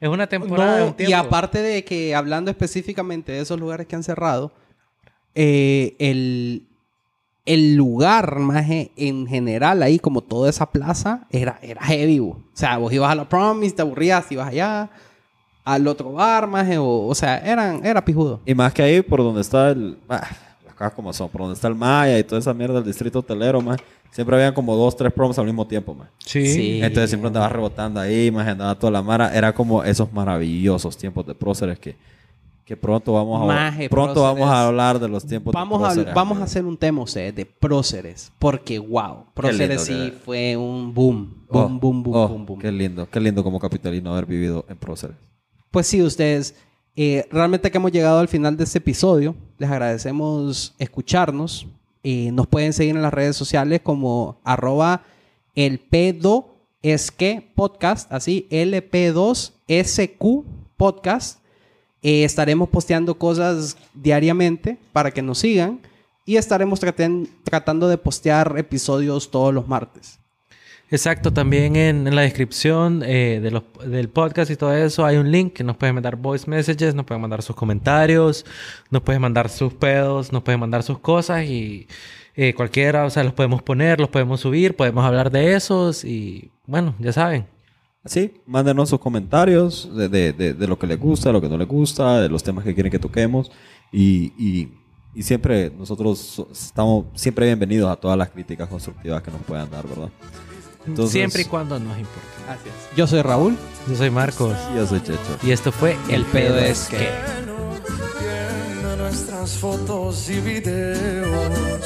[0.00, 0.78] es una temporada.
[0.80, 1.10] No, un tiempo.
[1.10, 4.52] y aparte de que hablando específicamente de esos lugares que han cerrado,
[5.34, 6.66] eh, el,
[7.46, 12.18] el lugar más en general ahí, como toda esa plaza, era, era heavy.
[12.18, 12.28] bo.
[12.30, 14.90] O sea, vos ibas a la promise, te aburrías, ibas allá
[15.64, 18.40] al otro bar, más o, o sea, eran, era pijudo.
[18.44, 19.96] Y más que ahí, por donde está el...
[20.08, 20.28] ah,
[20.78, 21.28] las como son.
[21.30, 23.78] Por donde está el Maya y toda esa mierda del distrito hotelero, más.
[24.10, 26.08] Siempre habían como dos, tres proms al mismo tiempo, más.
[26.24, 26.46] Sí.
[26.46, 26.80] Sí.
[26.82, 29.34] Entonces siempre andaba rebotando ahí, más andaba toda la mara.
[29.34, 31.96] Era como esos maravillosos tiempos de próceres que,
[32.64, 34.34] que pronto vamos a Maje, pronto próceres.
[34.40, 36.14] vamos a hablar de los tiempos Vamos, de a, próceres.
[36.14, 40.56] vamos a hacer un tema o sea, de próceres, porque wow, próceres sí que- fue
[40.56, 42.58] un boom, Oh, boom, boom, boom, oh, boom, boom.
[42.60, 45.16] Qué lindo, qué lindo como capitalino haber vivido en próceres.
[45.74, 46.54] Pues sí, ustedes,
[46.94, 51.66] eh, realmente que hemos llegado al final de este episodio, les agradecemos escucharnos.
[52.04, 55.02] Eh, nos pueden seguir en las redes sociales como arroba
[55.56, 56.44] el P2
[56.80, 60.44] es que podcast, así LP2SQ
[60.76, 61.40] podcast.
[62.02, 65.80] Eh, estaremos posteando cosas diariamente para que nos sigan
[66.24, 66.78] y estaremos
[67.42, 70.20] tratando de postear episodios todos los martes.
[70.90, 75.16] Exacto, también en, en la descripción eh, de los- del podcast y todo eso hay
[75.16, 78.44] un link que nos pueden mandar voice messages, nos pueden mandar sus comentarios,
[78.90, 81.88] nos pueden mandar sus pedos, nos pueden mandar sus cosas y
[82.36, 86.50] eh, cualquiera, o sea, los podemos poner, los podemos subir, podemos hablar de esos y
[86.66, 87.46] bueno, ya saben.
[88.04, 91.56] Así, mándenos sus comentarios de, de- de- de lo que les gusta, lo que no
[91.56, 93.50] les gusta, de los temas que quieren que toquemos.
[93.90, 94.68] Y, y-
[95.14, 99.70] y siempre, nosotros so- estamos siempre bienvenidos a todas las críticas constructivas que nos puedan
[99.70, 100.10] dar, ¿verdad?
[100.86, 102.20] Entonces- Siempre y cuando nos importe.
[102.96, 103.56] Yo soy Raúl.
[103.88, 105.18] Yo soy Marcos Yo soy Checho.
[105.42, 106.96] y esto fue El pedo es que...
[108.18, 111.80] Viendo nuestras fotos y videos.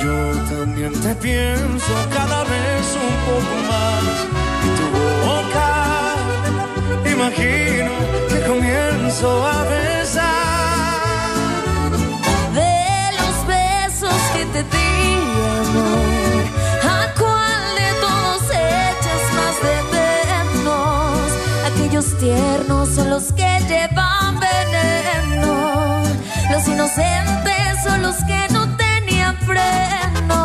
[0.00, 4.04] Yo también te pienso cada vez un poco más.
[4.64, 4.86] Y tu
[5.26, 5.70] boca,
[7.10, 7.90] imagino
[8.28, 10.38] que comienzo a besar.
[12.54, 12.76] de
[13.18, 15.14] los besos que te di,
[15.60, 16.07] amor.
[22.94, 26.02] son los que llevan veneno.
[26.50, 30.38] Los inocentes son los que no tenían freno.